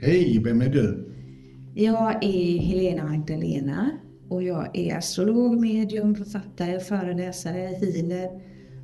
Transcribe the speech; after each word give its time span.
Hej, 0.00 0.40
vem 0.44 0.60
är 0.60 0.68
du? 0.68 1.08
Jag 1.74 2.24
är 2.24 2.58
Helena 2.58 3.04
Magdalena 3.04 3.90
och 4.28 4.42
jag 4.42 4.78
är 4.78 4.96
astrolog, 4.96 5.60
medium, 5.60 6.14
författare, 6.14 6.80
föreläsare, 6.80 7.58
healer, 7.58 8.28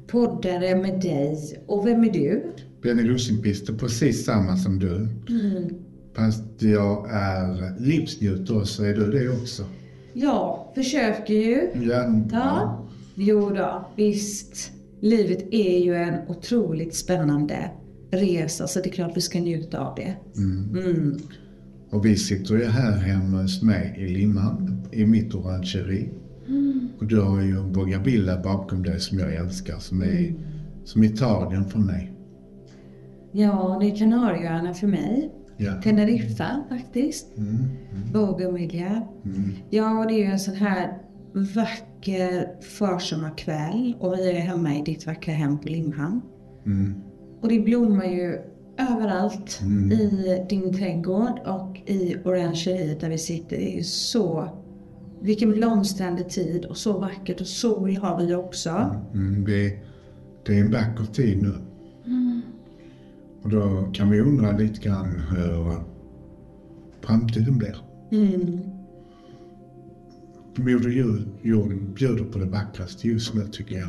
poddare 0.06 0.76
med 0.76 1.00
dig. 1.00 1.62
Och 1.66 1.86
vem 1.86 2.04
är 2.04 2.12
du? 2.12 2.52
Benny 2.82 3.08
Rosenqvist 3.08 3.68
är 3.68 3.74
precis 3.74 4.24
samma 4.24 4.56
som 4.56 4.78
du. 4.78 4.96
Mm. 5.28 5.74
Fast 6.16 6.62
jag 6.62 7.10
är 7.10 7.80
livsnjutare 7.80 8.58
och 8.58 8.68
så 8.68 8.84
är 8.84 8.94
du 8.94 9.10
det 9.10 9.28
också. 9.28 9.64
Ja, 10.12 10.72
försöker 10.74 11.34
ju. 11.34 11.68
Ja. 11.74 12.22
Ja. 12.32 12.86
Jo 13.14 13.50
då, 13.50 13.88
visst. 13.96 14.72
Livet 15.00 15.48
är 15.50 15.78
ju 15.78 15.94
en 15.94 16.14
otroligt 16.28 16.94
spännande 16.94 17.70
resa 18.16 18.66
så 18.66 18.80
det 18.80 18.88
är 18.88 18.92
klart 18.92 19.16
vi 19.16 19.20
ska 19.20 19.38
njuta 19.38 19.78
av 19.78 19.94
det. 19.94 20.16
Mm. 20.36 21.18
Och 21.90 22.04
vi 22.06 22.16
sitter 22.16 22.54
ju 22.54 22.64
här 22.64 22.96
hemma 22.96 23.42
hos 23.42 23.62
mig 23.62 23.94
i 23.98 24.08
Limhamn, 24.08 24.82
i 24.92 25.06
mitt 25.06 25.34
orangeri. 25.34 26.10
Och 26.98 27.06
du 27.06 27.20
har 27.20 27.40
ju 27.40 27.58
en 27.58 27.72
bougainvillea 27.72 28.42
bakom 28.42 28.82
dig 28.82 29.00
som 29.00 29.18
jag 29.18 29.34
älskar, 29.34 29.78
som 29.78 30.02
är 30.02 30.34
som 30.84 31.02
Italien 31.04 31.64
för 31.64 31.78
mig. 31.78 32.12
Ja, 33.32 33.78
det 33.80 33.90
är 33.90 33.96
Kanarieöarna 33.96 34.74
för 34.74 34.86
mig. 34.86 35.30
Ja. 35.56 35.82
Teneriffa 35.82 36.64
faktiskt. 36.68 37.36
Mm. 37.36 37.68
Bougainvillea. 38.12 39.02
Mm. 39.24 39.50
Ja, 39.70 39.98
och 39.98 40.06
det 40.06 40.14
är 40.14 40.18
ju 40.18 40.24
en 40.24 40.38
sån 40.38 40.54
här 40.54 40.98
vacker 41.34 42.62
försommarkväll 42.62 43.94
och 44.00 44.12
vi 44.12 44.30
är 44.30 44.40
hemma 44.40 44.74
i 44.74 44.82
ditt 44.82 45.06
vackra 45.06 45.34
hem 45.34 45.58
på 45.58 45.68
Limhamn. 45.68 46.20
Mm. 46.66 46.94
Och 47.44 47.50
det 47.50 47.60
blommar 47.60 48.04
ju 48.04 48.38
överallt 48.78 49.60
Mm. 49.62 49.92
i 49.92 50.46
din 50.48 50.74
trädgård 50.74 51.38
och 51.46 51.90
i 51.90 52.16
orangeriet 52.24 53.00
där 53.00 53.08
vi 53.10 53.18
sitter. 53.18 53.56
Det 53.56 53.72
är 53.72 53.76
ju 53.76 53.82
så, 53.82 54.48
vilken 55.20 55.50
blomstrande 55.52 56.22
tid 56.24 56.64
och 56.64 56.76
så 56.76 56.98
vackert 56.98 57.40
och 57.40 57.46
sol 57.46 57.96
har 57.96 58.20
vi 58.26 58.34
också. 58.34 58.70
Mm, 59.14 59.44
det, 59.44 59.78
det 60.46 60.58
är 60.58 60.60
en 60.60 60.70
vacker 60.72 61.04
tid 61.12 61.42
nu. 61.42 61.52
Och 63.42 63.50
då 63.50 63.88
kan 63.92 64.10
vi 64.10 64.20
undra 64.20 64.56
lite 64.56 64.80
grann 64.80 65.22
hur 65.30 65.74
framtiden 67.00 67.58
blir. 67.58 67.76
Mm. 68.12 68.60
Moder 70.56 70.90
Jord- 70.90 71.28
jorden 71.42 71.94
bjuder 71.94 72.24
på 72.24 72.38
det 72.38 72.46
vackraste 72.46 73.08
just 73.08 73.34
nu 73.34 73.46
tycker 73.52 73.74
jag. 73.78 73.88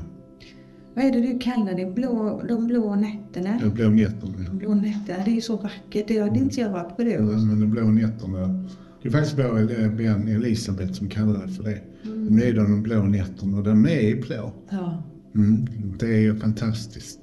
Vad 0.95 1.05
är 1.05 1.11
det 1.11 1.21
du 1.21 1.39
kallar 1.39 1.73
det? 1.73 1.85
Blå, 1.95 2.41
de 2.47 2.67
blå 2.67 2.95
nätterna? 2.95 3.59
De 3.63 3.69
blå 3.69 3.89
nätterna. 3.89 4.33
De 4.49 4.57
blå 4.57 4.73
nätterna, 4.73 5.23
det 5.25 5.37
är 5.37 5.41
så 5.41 5.55
vackert. 5.57 6.07
Det 6.07 6.19
hade 6.19 6.39
inte 6.39 6.61
jag 6.61 6.69
varit 6.71 6.97
på 6.97 7.03
Ja, 7.03 7.09
det. 7.21 7.21
men 7.21 7.59
de 7.59 7.71
blå 7.71 7.83
nätterna. 7.91 8.65
Det 9.01 9.07
är 9.07 9.11
faktiskt 9.11 9.37
vår 9.39 9.87
vän 9.97 10.27
Elisabeth 10.27 10.91
som 10.93 11.09
kallar 11.09 11.45
det 11.47 11.53
för 11.53 11.63
det. 11.63 11.81
Nu 12.29 12.43
är 12.43 12.53
det 12.53 12.61
de 12.61 12.83
blå 12.83 13.03
nätterna 13.03 13.57
och 13.57 13.63
de 13.63 13.85
är 13.85 14.21
blå. 14.21 14.53
Ja. 14.69 15.03
Mm, 15.35 15.65
det 15.99 16.05
är 16.05 16.19
ju 16.19 16.35
fantastiskt. 16.35 17.19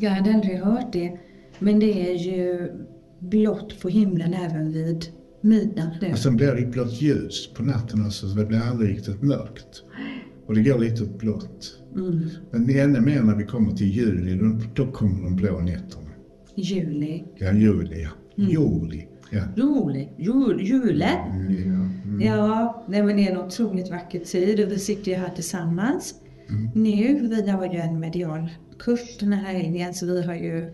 Jag 0.00 0.10
hade 0.10 0.34
aldrig 0.34 0.58
hört 0.58 0.92
det. 0.92 1.18
Men 1.58 1.78
det 1.80 2.10
är 2.10 2.14
ju 2.14 2.70
blått 3.18 3.80
på 3.82 3.88
himlen 3.88 4.34
även 4.34 4.72
vid 4.72 5.04
midnatt 5.40 6.00
nu. 6.00 6.10
Och 6.12 6.18
sen 6.18 6.36
blir 6.36 6.54
det 6.54 6.66
blått 6.66 7.02
ljus 7.02 7.52
på 7.54 7.62
natten 7.62 8.06
också 8.06 8.28
så 8.28 8.36
det 8.36 8.44
blir 8.46 8.60
aldrig 8.60 8.90
riktigt 8.90 9.22
mörkt. 9.22 9.82
Och 10.46 10.54
det 10.54 10.62
går 10.62 10.78
lite 10.78 11.02
åt 11.02 11.18
blått. 11.18 11.80
Mm. 11.94 12.28
Men 12.50 12.70
ännu 12.70 13.00
mer 13.00 13.22
när 13.22 13.36
vi 13.36 13.44
kommer 13.44 13.72
till 13.72 13.86
juli, 13.86 14.38
då, 14.38 14.84
då 14.84 14.92
kommer 14.92 15.22
de 15.22 15.36
blå 15.36 15.60
nätterna. 15.60 16.10
Juli. 16.54 17.24
Ja, 17.36 17.52
juli 17.52 18.02
ja. 18.02 18.10
Juli. 18.36 19.06
Ja. 19.30 19.42
Juli. 19.56 20.08
Jul, 20.18 20.60
jule. 20.60 21.08
Mm, 21.08 21.52
ja. 21.52 22.08
Mm. 22.08 22.20
Ja, 22.20 22.84
nej 22.88 23.02
men 23.02 23.16
det 23.16 23.26
är 23.26 23.30
en 23.30 23.38
otroligt 23.38 23.90
vacker 23.90 24.20
tid 24.20 24.64
och 24.64 24.72
vi 24.72 24.78
sitter 24.78 25.10
ju 25.10 25.16
här 25.16 25.30
tillsammans 25.34 26.14
nu. 26.74 27.28
Vi 27.44 27.50
har 27.50 27.72
ju 27.72 27.78
en 27.78 28.00
medial 28.00 28.50
kurs 28.78 29.18
den 29.20 29.32
här 29.32 29.54
helgen 29.54 29.94
så 29.94 30.06
vi 30.06 30.22
har 30.22 30.34
ju 30.34 30.72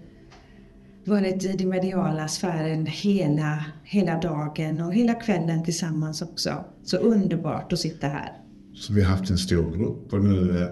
varit 1.05 1.45
i 1.45 1.53
den 1.53 1.69
mediala 1.69 2.29
sfären 2.29 2.87
hela, 2.87 3.65
hela 3.85 4.21
dagen 4.21 4.81
och 4.81 4.95
hela 4.95 5.15
kvällen 5.15 5.65
tillsammans 5.65 6.23
också. 6.23 6.65
Så 6.85 6.97
underbart 6.97 7.73
att 7.73 7.79
sitta 7.79 8.07
här. 8.07 8.33
Så 8.81 8.93
vi 8.93 9.03
har 9.03 9.17
haft 9.17 9.31
en 9.31 9.39
stor 9.39 9.77
grupp 9.77 10.13
och 10.13 10.25
nu 10.25 10.59
eh, 10.59 10.69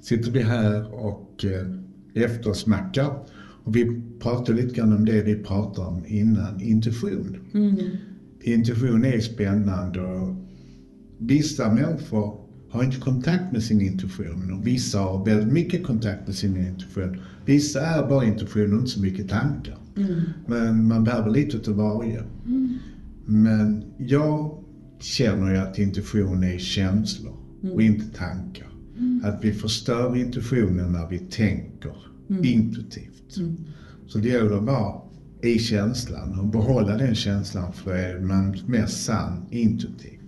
sitter 0.00 0.30
vi 0.30 0.42
här 0.42 0.94
och 0.94 1.44
eh, 1.44 2.24
eftersmackar. 2.24 3.10
Och 3.64 3.76
vi 3.76 4.02
pratar 4.20 4.54
lite 4.54 4.74
grann 4.74 4.92
om 4.92 5.04
det 5.04 5.22
vi 5.22 5.34
pratade 5.34 5.86
om 5.88 6.04
innan, 6.06 6.60
intuition. 6.60 7.36
Intuition 8.40 9.04
är 9.04 9.20
spännande 9.20 10.00
och 10.00 10.36
vissa 11.18 11.74
människor 11.74 12.40
har 12.70 12.84
inte 12.84 13.00
kontakt 13.00 13.52
med 13.52 13.62
sin 13.62 13.80
intuition 13.80 14.52
och 14.52 14.66
vissa 14.66 14.98
har 14.98 15.24
väldigt 15.24 15.52
mycket 15.52 15.86
kontakt 15.86 16.26
med 16.26 16.36
sin 16.36 16.56
intuition. 16.56 17.20
Vissa 17.44 17.80
är 17.80 18.08
bara 18.08 18.24
intuition 18.24 18.72
och 18.72 18.78
inte 18.78 18.90
så 18.90 19.00
mycket 19.00 19.28
tankar. 19.28 19.78
Men 20.46 20.88
man 20.88 21.04
behöver 21.04 21.30
lite 21.30 21.56
utav 21.56 21.74
varje. 21.74 22.22
Men 23.26 23.84
jag 23.98 24.64
känner 25.00 25.50
ju 25.50 25.56
att 25.56 25.78
intuition 25.78 26.44
är 26.44 26.58
känslor 26.58 27.39
och 27.72 27.82
inte 27.82 28.18
tankar. 28.18 28.66
Att 29.22 29.44
vi 29.44 29.52
förstör 29.52 30.16
intuitionen 30.16 30.92
när 30.92 31.08
vi 31.08 31.18
tänker 31.18 31.94
intuitivt. 32.42 33.38
Så 34.06 34.18
det 34.18 34.28
gäller 34.28 34.56
att 34.56 34.62
vara 34.62 35.00
i 35.42 35.58
känslan 35.58 36.38
och 36.38 36.46
behålla 36.46 36.96
den 36.96 37.14
känslan 37.14 37.72
för 37.72 37.94
är 37.94 38.20
man 38.20 38.58
mest 38.66 39.04
sann 39.04 39.46
intuitivt. 39.50 40.20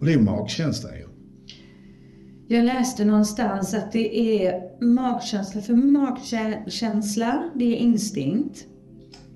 Och 0.00 0.06
det 0.06 0.12
är 0.12 0.20
magkänsla 0.20 0.90
ju. 0.96 1.06
Jag 2.48 2.64
läste 2.64 3.04
någonstans 3.04 3.74
att 3.74 3.92
det 3.92 4.18
är 4.44 4.62
magkänsla, 4.84 5.60
för 5.60 5.74
magkänsla 5.74 7.50
det 7.54 7.64
är 7.64 7.76
instinkt. 7.76 8.66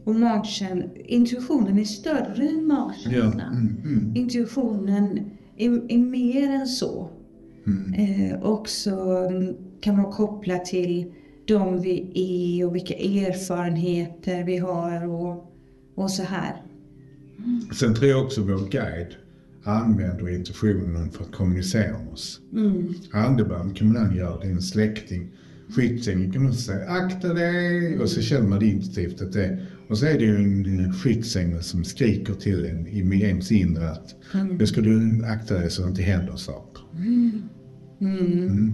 Och 0.05 0.15
magkän- 0.15 0.91
intuitionen 1.07 1.79
är 1.79 1.85
större 1.85 2.49
än 2.49 2.67
magkänslan. 2.67 3.57
Mm, 3.57 3.77
mm. 3.85 4.17
Intuitionen 4.17 5.21
är, 5.57 5.93
är 5.93 5.99
mer 5.99 6.51
än 6.51 6.67
så. 6.67 7.11
Mm. 7.67 7.95
Eh, 7.95 8.43
också 8.43 8.91
mm, 9.31 9.55
kan 9.81 10.03
vara 10.03 10.13
kopplat 10.13 10.65
till 10.65 11.13
de 11.45 11.83
vi 11.83 12.11
är 12.15 12.67
och 12.67 12.75
vilka 12.75 12.95
erfarenheter 12.95 14.45
vi 14.45 14.57
har 14.57 15.09
och, 15.09 15.53
och 15.95 16.11
så 16.11 16.23
här. 16.23 16.63
Sen 17.73 17.95
tror 17.95 18.11
jag 18.11 18.25
också 18.25 18.43
vår 18.43 18.71
guide 18.71 19.15
använder 19.65 20.35
intuitionen 20.35 21.11
för 21.11 21.25
att 21.25 21.33
kommunicera 21.33 21.99
med 21.99 22.13
oss. 22.13 22.41
Mm. 22.53 22.95
Andebön 23.13 23.75
kan 23.75 23.93
man 23.93 24.17
göra, 24.17 24.41
det 24.41 24.47
är 24.47 24.51
en 24.51 24.63
släkting. 24.63 25.31
Skyddsängel 25.77 26.33
kan 26.33 26.43
man 26.43 26.55
säga 26.55 26.91
akta 26.91 27.35
dig 27.35 27.99
och 27.99 28.09
så 28.09 28.21
känner 28.21 28.49
man 28.49 28.63
intuitivt 28.63 29.23
att 29.23 29.33
det 29.33 29.67
och 29.91 29.99
så 29.99 30.07
är 30.07 30.19
det 30.19 30.25
ju 30.25 30.37
en 30.37 30.93
skyddsängel 30.93 31.63
som 31.63 31.85
skriker 31.85 32.35
till 32.35 32.67
en 32.67 32.87
i 32.87 33.21
ens 33.21 33.53
inre 33.53 33.91
att 33.91 34.15
nu 34.59 34.67
ska 34.67 34.81
du 34.81 35.25
akta 35.25 35.55
dig 35.55 35.71
så 35.71 35.83
det 35.83 35.89
inte 35.89 36.03
händer 36.03 36.37
saker. 36.37 36.83
Mm. 38.01 38.73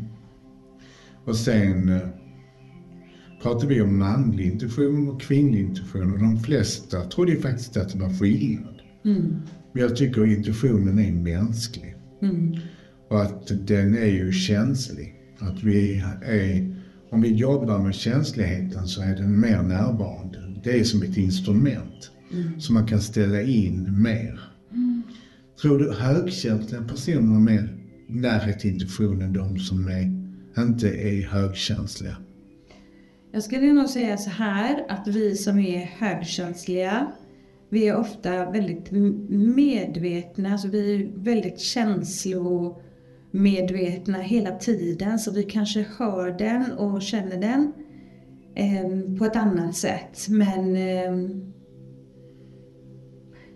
Och 1.25 1.37
sen 1.37 1.89
eh, 1.89 2.09
pratar 3.43 3.69
vi 3.69 3.81
om 3.81 3.99
manlig 3.99 4.47
intuition 4.47 5.09
och 5.09 5.21
kvinnlig 5.21 5.61
intuition 5.61 6.13
och 6.13 6.19
de 6.19 6.39
flesta 6.41 7.05
trodde 7.05 7.33
ju 7.33 7.41
faktiskt 7.41 7.77
att 7.77 7.93
det 7.93 7.99
var 7.99 8.11
skillnad. 8.11 8.81
Men 9.73 9.83
jag 9.83 9.97
tycker 9.97 10.27
intuitionen 10.27 10.99
är 10.99 11.13
mänsklig. 11.13 11.97
Och 13.09 13.23
att 13.23 13.67
den 13.67 13.97
är 13.97 14.07
ju 14.07 14.33
känslig. 14.33 15.15
Att 15.39 15.63
vi 15.63 16.05
är, 16.23 16.77
om 17.11 17.21
vi 17.21 17.35
jobbar 17.35 17.79
med 17.79 17.95
känsligheten 17.95 18.87
så 18.87 19.03
är 19.03 19.17
den 19.17 19.41
mer 19.41 19.63
närvarande. 19.63 20.46
Det 20.65 20.81
är 20.81 20.85
som 20.85 21.03
ett 21.03 21.17
instrument 21.17 22.11
som 22.59 22.75
man 22.75 22.87
kan 22.87 23.01
ställa 23.01 23.43
in 23.43 24.03
mer. 24.03 24.41
Tror 25.63 25.79
du 25.79 25.93
högkänsliga 25.93 26.83
personer 26.83 27.41
mer 27.41 27.79
närhet 28.09 28.61
till 28.61 28.71
intuitionen 28.71 29.33
de 29.33 29.59
som 29.59 29.89
är, 29.89 30.13
inte 30.63 30.89
är 30.89 31.27
högkänsliga? 31.27 32.17
Jag 33.33 33.43
skulle 33.43 33.73
nog 33.73 33.89
säga 33.89 34.17
så 34.17 34.31
här 34.31 34.85
att 34.89 35.09
vi 35.09 35.37
som 35.37 35.59
är 35.59 35.79
högkänsliga, 35.79 37.13
vi 37.71 37.89
är 37.89 37.97
ofta 37.97 38.51
väldigt 38.51 38.91
medvetna, 39.31 40.53
alltså 40.53 40.69
vi 40.69 40.95
är 40.95 41.11
väldigt 41.17 41.61
känslomedvetna 41.61 44.19
hela 44.19 44.59
tiden 44.59 45.19
så 45.19 45.33
vi 45.33 45.43
kanske 45.43 45.87
hör 45.99 46.39
den 46.39 46.73
och 46.73 47.03
känner 47.03 47.41
den 47.41 47.73
em, 48.57 49.19
på 49.19 49.25
ett 49.25 49.37
annat 49.37 49.77
sätt. 49.77 50.27
Men 50.29 50.77
em, 50.77 51.53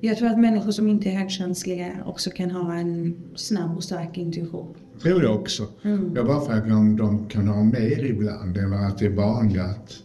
jag 0.00 0.17
tror 0.19 0.29
att 0.29 0.38
människor 0.38 0.70
som 0.70 0.88
inte 0.88 1.08
är 1.08 1.12
högkänsliga 1.12 1.93
också 2.06 2.31
kan 2.31 2.50
ha 2.50 2.75
en 2.75 3.23
snabb 3.35 3.76
och 3.76 3.85
stark 3.85 4.19
intuition. 4.19 4.75
tror 5.02 5.23
jag 5.23 5.41
också. 5.41 5.67
Jag 6.14 6.26
bara 6.26 6.41
frågar 6.41 6.76
om 6.76 6.97
de 6.97 7.29
kan 7.29 7.49
ha 7.49 7.64
mer 7.64 8.05
ibland 8.05 8.56
eller 8.56 8.76
att 8.76 8.99
det 8.99 9.06
är 9.06 9.11
vanligt 9.11 9.62
att, 9.62 10.02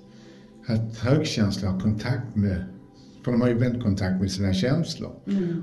att 0.68 0.98
högkänsliga 0.98 1.72
har 1.72 1.80
kontakt 1.80 2.36
med 2.36 2.66
För 3.24 3.32
de 3.32 3.42
har 3.42 3.48
ju 3.48 3.54
vänt 3.54 3.84
kontakt 3.84 4.22
med 4.22 4.32
sina 4.32 4.54
känslor. 4.54 5.12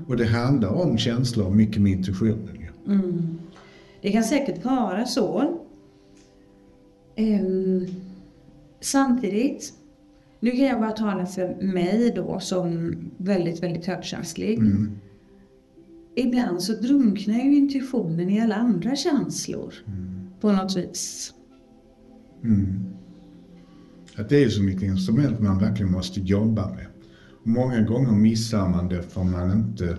Och 0.07 0.17
det 0.17 0.25
handlar 0.25 0.69
om 0.69 0.97
känslor 0.97 1.45
och 1.45 1.55
mycket 1.55 1.81
med 1.81 1.91
intuitionen. 1.91 2.57
ju. 2.59 2.93
Mm. 2.93 3.39
Det 4.01 4.11
kan 4.11 4.23
säkert 4.23 4.65
vara 4.65 5.05
så. 5.05 5.57
Ehm, 7.15 7.62
samtidigt, 8.85 9.73
nu 10.39 10.51
kan 10.51 10.59
jag 10.59 10.79
bara 10.79 10.91
tala 10.91 11.25
för 11.25 11.61
mig 11.61 12.13
då 12.15 12.39
som 12.39 12.95
väldigt, 13.17 13.63
väldigt 13.63 13.85
högkänslig. 13.85 14.57
Mm. 14.57 14.91
Ibland 16.15 16.61
så 16.61 16.73
drunknar 16.73 17.35
ju 17.35 17.55
intuitionen 17.55 18.29
i 18.29 18.41
alla 18.41 18.55
andra 18.55 18.95
känslor. 18.95 19.73
På 20.41 20.51
något 20.51 20.77
vis. 20.77 21.33
Mm. 22.43 22.93
Att 24.15 24.29
det 24.29 24.43
är 24.43 24.49
så 24.49 24.63
mycket 24.63 24.83
instrument 24.83 25.39
man 25.39 25.59
verkligen 25.59 25.91
måste 25.91 26.19
jobba 26.19 26.69
med. 26.69 26.85
Många 27.43 27.81
gånger 27.81 28.11
missar 28.11 28.69
man 28.69 28.89
det 28.89 29.01
för 29.01 29.23
man 29.23 29.51
inte 29.51 29.97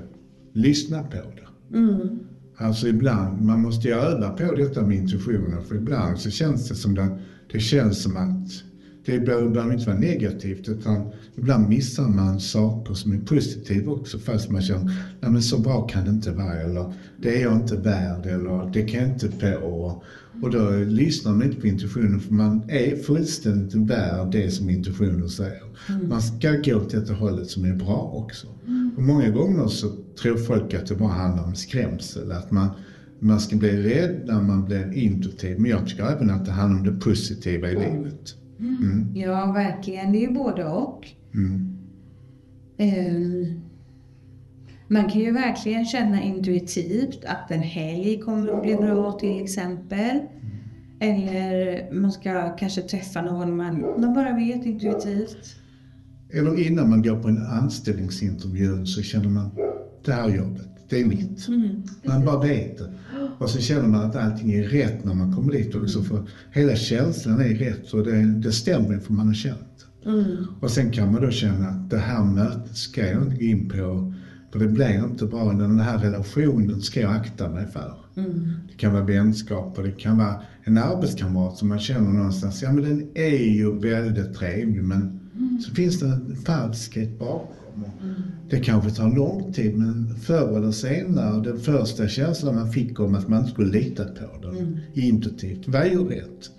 lyssnar 0.53 1.03
på 1.03 1.17
det. 1.17 1.79
Mm. 1.79 2.19
Alltså 2.57 2.89
ibland, 2.89 3.43
man 3.43 3.61
måste 3.61 3.89
ju 3.89 3.95
öva 3.95 4.31
på 4.31 4.55
detta 4.55 4.83
med 4.83 4.97
intuitionen 4.97 5.63
för 5.63 5.75
ibland 5.75 6.19
så 6.19 6.31
känns 6.31 6.69
det 6.69 6.75
som 6.75 6.95
det, 6.95 7.19
det 7.53 7.61
känns 7.61 8.03
som 8.03 8.17
att 8.17 8.74
det 9.07 9.21
behöver 9.21 9.73
inte 9.73 9.87
vara 9.87 9.99
negativt 9.99 10.69
utan 10.69 11.13
ibland 11.37 11.69
missar 11.69 12.09
man 12.09 12.41
saker 12.41 12.95
som 12.95 13.13
är 13.13 13.19
positiva 13.19 13.93
också 13.93 14.19
fast 14.19 14.51
man 14.51 14.63
känner 14.63 14.85
nej 15.21 15.31
men 15.31 15.43
så 15.43 15.59
bra 15.59 15.87
kan 15.87 16.05
det 16.05 16.11
inte 16.11 16.31
vara 16.31 16.61
eller 16.61 16.93
det 17.23 17.39
är 17.39 17.43
jag 17.43 17.55
inte 17.55 17.77
värd 17.77 18.27
eller 18.27 18.71
det 18.73 18.83
kan 18.83 19.01
jag 19.01 19.09
inte 19.09 19.29
på. 19.29 20.03
Och 20.43 20.51
då 20.51 20.71
lyssnar 20.71 21.33
man 21.33 21.43
inte 21.43 21.61
på 21.61 21.67
intuitionen 21.67 22.21
för 22.21 22.35
man 22.35 22.63
är 22.69 22.97
fullständigt 22.97 23.75
värd 23.75 24.33
det 24.33 24.51
som 24.51 24.71
intuitionen 24.71 25.29
säger. 25.29 25.63
Man 26.09 26.23
ska 26.23 26.51
gå 26.51 26.77
åt 26.77 26.91
det 26.91 27.13
hållet 27.13 27.51
som 27.51 27.65
är 27.65 27.75
bra 27.75 28.11
också. 28.15 28.47
Och 28.97 29.03
många 29.03 29.31
gånger 29.31 29.67
så 29.67 29.89
tror 30.23 30.37
folk 30.37 30.75
att 30.75 30.87
det 30.87 30.95
bara 30.95 31.13
handlar 31.13 31.45
om 31.45 31.55
skrämsel, 31.55 32.33
att 32.33 32.51
man, 32.51 32.69
man 33.19 33.41
ska 33.41 33.57
bli 33.57 33.83
rädd 33.83 34.21
när 34.25 34.43
man 34.43 34.65
blir 34.65 34.93
intuitiv. 34.93 35.61
Men 35.61 35.71
jag 35.71 35.87
tycker 35.87 36.05
även 36.05 36.31
att 36.31 36.45
det 36.45 36.53
handlar 36.53 36.81
om 36.81 36.87
det 36.87 37.05
positiva 37.05 37.69
i 37.69 37.73
livet. 37.73 38.35
Mm. 38.61 39.13
Ja, 39.15 39.53
verkligen. 39.53 40.13
Det 40.13 40.19
är 40.19 40.29
ju 40.29 40.35
både 40.35 40.65
och. 40.65 41.09
Mm. 41.35 41.77
Ehm, 42.79 43.61
man 44.89 45.11
kan 45.11 45.21
ju 45.21 45.33
verkligen 45.33 45.85
känna 45.85 46.23
intuitivt 46.23 47.25
att 47.25 47.51
en 47.51 47.63
helg 47.63 48.21
kommer 48.21 48.49
att 48.53 48.63
bli 48.63 48.77
bra 48.77 49.13
till 49.13 49.43
exempel. 49.45 50.21
Eller 51.01 51.93
man 51.93 52.13
ska 52.13 52.57
kanske 52.57 52.83
träffa 52.83 53.23
någon 53.23 53.57
man, 53.57 53.81
man 53.81 54.15
bara 54.15 54.33
vet 54.37 54.67
intuitivt. 54.67 55.57
Eller 56.33 56.67
innan 56.67 56.91
man 56.91 57.03
går 57.03 57.23
på 57.23 57.29
en 57.29 57.47
anställningsintervju 57.47 58.87
så 58.87 59.03
känner 59.03 59.29
man 59.29 59.51
det 60.05 60.13
här 60.13 60.29
jobbet, 60.29 60.71
det 60.89 61.01
är 61.01 61.05
mitt. 61.05 61.49
Man 62.03 62.25
bara 62.25 62.41
vet 62.41 62.79
det. 62.79 62.93
Och 63.39 63.51
så 63.51 63.59
känner 63.59 63.89
man 63.89 64.05
att 64.05 64.17
allting 64.17 64.53
är 64.53 64.63
rätt 64.63 65.05
när 65.05 65.15
man 65.15 65.35
kommer 65.35 65.53
dit 65.53 65.75
också. 65.75 66.03
För 66.03 66.23
hela 66.53 66.77
känslan 66.77 67.41
är 67.41 67.55
rätt 67.55 67.93
och 67.93 68.05
det, 68.05 68.23
det 68.23 68.53
stämmer 68.53 68.99
för 68.99 69.13
man 69.13 69.27
har 69.27 69.35
känt. 69.35 69.87
Och 70.61 70.71
sen 70.71 70.91
kan 70.91 71.13
man 71.13 71.23
då 71.23 71.31
känna 71.31 71.69
att 71.69 71.91
det 71.91 71.99
här 71.99 72.25
mötet 72.25 72.77
ska 72.77 73.07
jag 73.07 73.23
inte 73.23 73.37
gå 73.37 73.43
in 73.43 73.69
på. 73.69 74.15
För 74.53 74.59
det 74.59 74.69
blir 74.69 75.05
inte 75.05 75.27
bra. 75.27 75.53
Den 75.53 75.81
här 75.81 75.99
relationen 75.99 76.81
ska 76.81 77.01
jag 77.01 77.13
akta 77.13 77.49
mig 77.49 77.67
för. 77.67 77.95
Det 78.69 78.77
kan 78.77 78.93
vara 78.93 79.05
vänskap 79.05 79.79
och 79.79 79.85
det 79.85 79.91
kan 79.91 80.19
vara 80.19 80.43
en 80.65 80.79
arbetskamrat 80.79 81.57
som 81.57 81.69
man 81.69 81.79
känner 81.79 82.11
någonstans. 82.11 82.63
Ja 82.63 82.73
men 82.73 82.85
den 82.85 83.09
är 83.15 83.55
ju 83.55 83.79
väldigt 83.79 84.35
trevlig 84.35 84.85
men 84.85 85.21
så 85.67 85.75
finns 85.75 86.01
det 86.01 86.07
en 86.07 86.37
falskhet 86.37 87.19
bakom. 87.19 87.57
Och 87.83 87.89
Det 88.51 88.61
kanske 88.61 88.91
tar 88.91 89.17
lång 89.17 89.53
tid 89.53 89.79
men 89.79 90.15
förr 90.15 90.57
eller 90.57 90.71
senare, 90.71 91.43
den 91.43 91.59
första 91.59 92.09
känslan 92.09 92.55
man 92.55 92.73
fick 92.73 93.01
om 93.01 93.15
att 93.15 93.29
man 93.29 93.39
inte 93.39 93.51
skulle 93.51 93.73
lita 93.73 94.05
på 94.05 94.47
den 94.47 94.81
intuitivt 94.95 95.69
var 95.69 95.85
ju 95.85 96.09
rätt. 96.09 96.51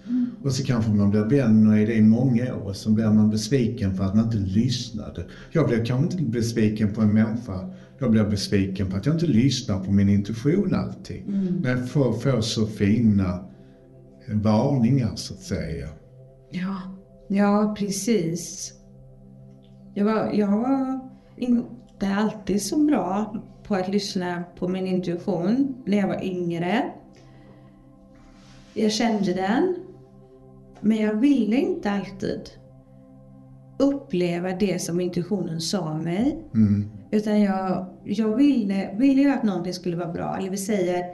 Och 0.44 0.52
så 0.52 0.64
kanske 0.64 0.92
man 0.92 1.10
blir 1.10 1.24
vän 1.24 1.68
och 1.68 1.78
är 1.78 1.88
det 1.88 1.94
i 1.94 2.02
många 2.02 2.56
år 2.56 2.74
så 2.74 2.92
blir 2.92 3.10
man 3.10 3.30
besviken 3.30 3.96
för 3.96 4.04
att 4.04 4.16
man 4.16 4.26
inte 4.26 4.38
lyssnade. 4.38 5.26
Jag 5.52 5.68
blir 5.68 5.86
kanske 5.86 6.18
inte 6.18 6.32
besviken 6.32 6.94
på 6.94 7.02
en 7.02 7.14
människa. 7.14 7.70
Jag 8.00 8.12
blir 8.12 8.24
besviken 8.24 8.90
på 8.90 8.98
att 8.98 9.06
jag 9.06 9.16
inte 9.16 9.28
lyssnar 9.28 9.84
på 9.84 9.92
min 9.92 10.10
intuition 10.10 10.74
alltid. 10.74 11.24
När 11.62 11.70
jag 11.70 11.90
får, 11.90 12.14
får 12.14 12.42
så 12.42 12.68
fina 12.68 13.40
varningar 14.28 15.16
så 15.16 15.34
att 15.34 15.40
säga. 15.40 15.88
Ja, 16.52 16.82
ja 17.28 17.76
precis. 17.80 18.74
Jag 19.94 20.06
var, 20.06 20.32
jag 20.34 20.48
var 20.48 21.05
inte 21.38 22.08
alltid 22.08 22.62
så 22.62 22.78
bra 22.78 23.36
på 23.64 23.76
att 23.76 23.88
lyssna 23.88 24.44
på 24.60 24.68
min 24.68 24.88
intuition 24.88 25.76
när 25.86 25.98
jag 25.98 26.08
var 26.08 26.24
yngre. 26.24 26.92
Jag 28.74 28.92
kände 28.92 29.34
den, 29.34 29.76
men 30.82 30.98
jag 30.98 31.14
ville 31.14 31.56
inte 31.56 31.92
alltid 31.92 32.50
uppleva 33.78 34.52
det 34.52 34.82
som 34.82 35.02
intuitionen 35.02 35.62
sa 35.62 35.94
mig. 35.98 36.44
Mm. 36.54 36.90
Utan 37.12 37.42
jag, 37.42 37.86
jag 38.04 38.36
ville, 38.36 38.96
ville 38.98 39.22
ju 39.22 39.30
att 39.30 39.44
någonting 39.44 39.74
skulle 39.74 39.96
vara 39.96 40.14
bra. 40.14 40.38
Eller 40.38 40.50
vi 40.50 40.58
säger 40.58 41.06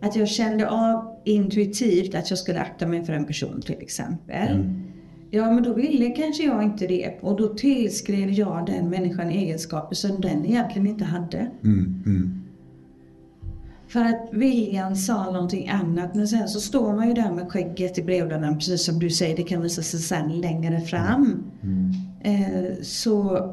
att 0.00 0.16
jag 0.16 0.28
kände 0.28 0.70
av 0.70 1.16
intuitivt 1.24 2.14
att 2.14 2.30
jag 2.30 2.38
skulle 2.38 2.60
akta 2.60 2.86
mig 2.86 3.04
för 3.04 3.12
en 3.12 3.26
person 3.26 3.62
till 3.62 3.78
exempel. 3.80 4.48
Ja, 5.34 5.50
men 5.50 5.62
då 5.62 5.72
ville 5.72 6.10
kanske 6.10 6.42
jag 6.42 6.62
inte 6.62 6.86
det. 6.86 7.18
Och 7.20 7.36
då 7.36 7.48
tillskrev 7.48 8.30
jag 8.30 8.66
den 8.66 8.90
människan 8.90 9.30
egenskaper 9.30 9.94
som 9.94 10.20
den 10.20 10.46
egentligen 10.46 10.86
inte 10.86 11.04
hade. 11.04 11.50
Mm, 11.64 12.02
mm. 12.06 12.42
För 13.88 14.00
att 14.00 14.28
viljan 14.32 14.96
sa 14.96 15.30
någonting 15.30 15.68
annat. 15.68 16.14
Men 16.14 16.28
sen 16.28 16.48
så 16.48 16.60
står 16.60 16.92
man 16.96 17.08
ju 17.08 17.14
där 17.14 17.32
med 17.32 17.48
skägget 17.48 17.98
i 17.98 18.02
brevlådan, 18.02 18.58
precis 18.58 18.84
som 18.84 18.98
du 18.98 19.10
säger, 19.10 19.36
det 19.36 19.42
kan 19.42 19.62
visa 19.62 19.82
sig 19.82 20.00
sen 20.00 20.40
längre 20.40 20.80
fram. 20.80 21.44
Eh, 22.20 22.82
så 22.82 23.48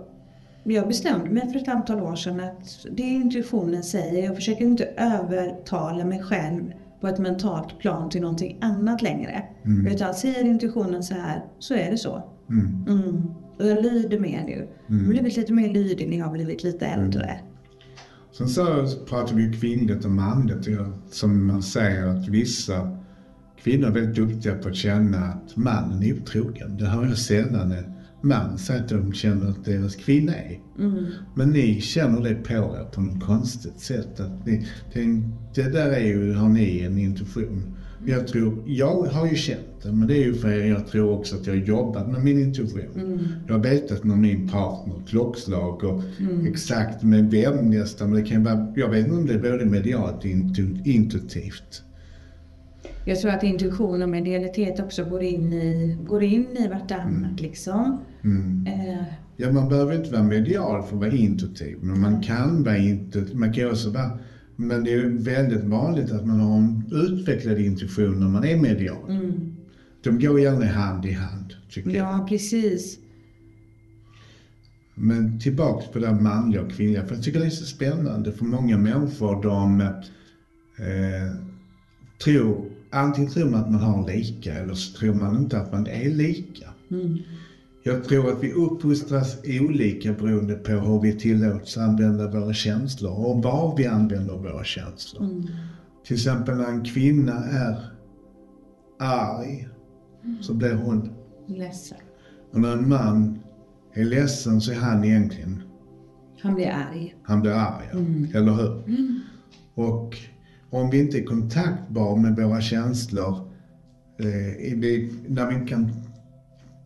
jag 0.63 0.88
bestämde 0.88 1.30
mig 1.30 1.51
för 1.51 1.60
ett 1.60 1.68
antal 1.68 2.01
år 2.01 2.16
sedan 2.16 2.39
att 2.39 2.86
det 2.92 3.04
intuitionen 3.04 3.84
säger, 3.84 4.24
jag 4.24 4.36
försöker 4.36 4.66
inte 4.66 4.86
övertala 4.98 6.06
mig 6.06 6.24
själv 6.24 6.74
på 7.01 7.07
ett 7.07 7.19
mentalt 7.19 7.80
plan 7.80 8.09
till 8.09 8.21
någonting 8.21 8.57
annat 8.62 9.01
längre. 9.01 9.44
Utan 9.92 10.13
säger 10.13 10.45
intuitionen 10.45 11.03
så 11.03 11.13
här, 11.13 11.45
så 11.59 11.74
är 11.74 11.92
det 11.92 11.98
så. 11.98 12.24
Mm. 12.50 12.86
Mm. 12.88 13.24
Och 13.59 13.68
jag 13.68 13.83
lyder 13.83 14.19
mer 14.19 14.44
nu. 14.45 14.68
Jag 14.88 14.98
har 14.98 15.09
blivit 15.09 15.38
lite 15.38 15.53
mer 15.53 15.74
lydig 15.74 16.10
när 16.10 16.17
jag 16.17 16.25
har 16.25 16.34
blivit 16.34 16.63
lite 16.63 16.86
äldre. 16.86 17.39
Sen 18.31 18.48
så 18.48 18.86
pratar 19.10 19.36
vi 19.36 19.43
ju 19.43 19.51
kvinnligt 19.53 20.05
och 20.05 20.12
manligt. 20.12 20.67
Som 21.12 21.48
man 21.48 21.63
säger 21.63 22.08
att 22.08 22.27
vissa 22.27 22.98
kvinnor 23.63 23.88
är 23.88 23.91
väldigt 23.91 24.15
duktiga 24.15 24.55
på 24.55 24.70
att 24.70 24.75
känna 24.75 25.17
att 25.17 25.55
mannen 25.55 26.03
är 26.03 26.13
otrogen. 26.13 26.77
Det 26.77 26.86
hör 26.86 27.05
jag 27.05 27.17
sällan 27.17 27.72
man 28.22 28.58
säga 28.58 28.80
att 28.80 28.90
de 28.90 29.13
känner 29.13 29.50
att 29.50 29.66
deras 29.66 29.96
kvinna 29.96 30.36
är. 30.36 30.60
Men 31.36 31.50
ni 31.50 31.82
känner 31.82 32.22
det 32.22 32.36
på 32.36 32.54
er 32.54 32.92
på 32.92 33.01
något 33.01 33.24
konstigt 33.24 33.80
sätt. 33.80 34.20
Att 34.20 34.46
ni, 34.46 34.68
det, 34.94 35.22
det 35.56 35.70
där 35.70 35.92
är 35.92 36.06
ju, 36.06 36.34
har 36.34 36.50
ni 36.50 36.80
en 36.80 36.98
intuition. 36.98 37.63
Jag 38.06 38.28
tror, 38.28 38.63
jag 38.66 39.04
har 39.04 39.28
ju 39.28 39.36
känt 39.36 39.82
det, 39.84 39.92
men 39.92 40.08
det 40.08 40.18
är 40.18 40.24
ju 40.25 40.34
för 40.34 40.50
jag 40.50 40.88
tror 40.88 41.12
också 41.12 41.36
att 41.36 41.48
jag 41.48 41.54
har 41.54 41.62
jobbat 41.62 42.12
med 42.12 42.24
min 42.24 42.40
intuition. 42.40 42.88
Jag 43.48 43.54
har 43.54 43.63
vetat 43.63 44.04
med 44.04 44.18
min 44.18 44.48
partner, 44.48 44.96
klockslag 45.08 45.84
och 45.84 46.04
exakt 46.48 47.04
med 47.04 47.32
vem 47.32 47.70
nästan. 47.70 48.10
Men 48.10 48.24
det 48.24 48.30
kan 48.30 48.44
vara, 48.44 48.74
jag 48.75 48.90
vet 48.90 49.06
inte 49.06 49.18
om 49.18 49.25
det 49.25 49.34
är 49.34 49.51
både 49.51 49.66
medialt 49.66 50.18
och 50.18 50.25
intu, 50.25 50.68
intuitivt. 50.86 51.84
Jag 53.05 53.20
tror 53.20 53.31
att 53.31 53.43
intuition 53.43 54.01
och 54.01 54.10
medialitet 54.10 54.79
också 54.79 55.05
går 55.05 55.24
in 55.24 55.53
i, 55.53 55.98
går 56.08 56.24
in 56.24 56.48
i 56.58 56.67
vartannat 56.67 57.41
liksom. 57.41 58.00
Eh, 58.67 59.03
Ja, 59.41 59.51
man 59.51 59.70
behöver 59.70 59.96
inte 59.96 60.12
vara 60.12 60.24
medial 60.24 60.84
för 60.84 60.96
att 60.96 61.01
vara 61.01 61.12
intuitiv, 61.12 61.77
men 61.81 62.01
man 62.01 62.22
kan 62.22 62.63
vara 62.63 62.77
intuitiv. 62.77 63.36
Man 63.36 63.53
kan 63.53 63.72
också 63.72 63.89
vara, 63.89 64.20
men 64.55 64.84
det 64.84 64.93
är 64.93 65.24
väldigt 65.24 65.63
vanligt 65.63 66.12
att 66.12 66.25
man 66.27 66.39
har 66.39 66.58
en 66.58 66.84
utvecklad 66.91 67.60
intuition 67.60 68.20
när 68.20 68.27
man 68.27 68.46
är 68.46 68.58
medial. 68.58 69.20
De 70.03 70.20
går 70.20 70.39
gärna 70.39 70.65
hand 70.65 71.05
i 71.05 71.12
hand, 71.12 71.53
tycker 71.70 71.89
jag. 71.89 72.08
ja, 72.08 72.25
precis. 72.29 73.00
Men 74.96 75.39
tillbaks 75.39 75.88
på 75.88 76.00
det 76.00 76.08
här 76.08 76.22
manliga 76.22 76.62
och 76.62 76.72
kvinnliga, 76.72 77.05
för 77.05 77.15
jag 77.15 77.24
tycker 77.24 77.39
det 77.39 77.46
är 77.46 77.50
så 77.50 77.65
spännande. 77.65 78.31
För 78.31 78.46
många 78.46 78.77
människor, 78.77 79.43
de 79.43 79.81
eh, 79.81 81.36
tror, 82.24 82.71
antingen 82.91 83.31
tror 83.31 83.50
man 83.50 83.60
att 83.60 83.71
man 83.71 83.81
har 83.81 84.07
lika 84.07 84.53
eller 84.53 84.74
så 84.74 84.98
tror 84.98 85.13
man 85.13 85.38
inte 85.38 85.57
att 85.57 85.71
man 85.71 85.88
är 85.88 86.10
lika. 86.10 86.69
Jag 87.83 88.03
tror 88.03 88.31
att 88.31 88.43
vi 88.43 88.53
uppfostras 88.53 89.38
olika 89.45 90.13
beroende 90.13 90.55
på 90.55 90.71
hur 90.71 91.01
vi 91.01 91.13
tillåts 91.13 91.77
använda 91.77 92.27
våra 92.27 92.53
känslor 92.53 93.25
och 93.25 93.43
var 93.43 93.77
vi 93.77 93.86
använder 93.88 94.33
våra 94.33 94.63
känslor. 94.63 95.43
Till 96.05 96.15
exempel 96.15 96.57
när 96.57 96.67
en 96.67 96.83
kvinna 96.83 97.45
är 97.45 97.75
arg 99.00 99.67
så 100.41 100.53
blir 100.53 100.74
hon 100.74 101.10
Ledsen. 101.48 101.98
och 102.51 102.62
när 102.62 102.74
en 102.74 102.89
man 102.89 103.39
är 103.93 104.05
ledsen 104.05 104.62
så 104.62 104.71
är 104.71 104.75
han 104.75 105.03
egentligen 105.03 105.63
Han 106.41 106.55
blir 106.55 106.67
arg. 106.67 107.15
Han 107.24 107.41
blir 107.41 107.51
arg, 107.51 107.86
ja. 107.91 108.39
eller 108.39 108.51
hur? 108.51 108.83
Och 109.74 110.17
om 110.72 110.90
vi 110.90 111.00
inte 111.00 111.18
är 111.18 111.24
kontaktbar 111.24 112.18
med 112.18 112.36
våra 112.36 112.62
känslor, 112.62 113.51
eh, 114.20 114.78
vi, 114.78 115.12
när 115.28 115.60
vi 115.60 115.68
kan 115.68 115.92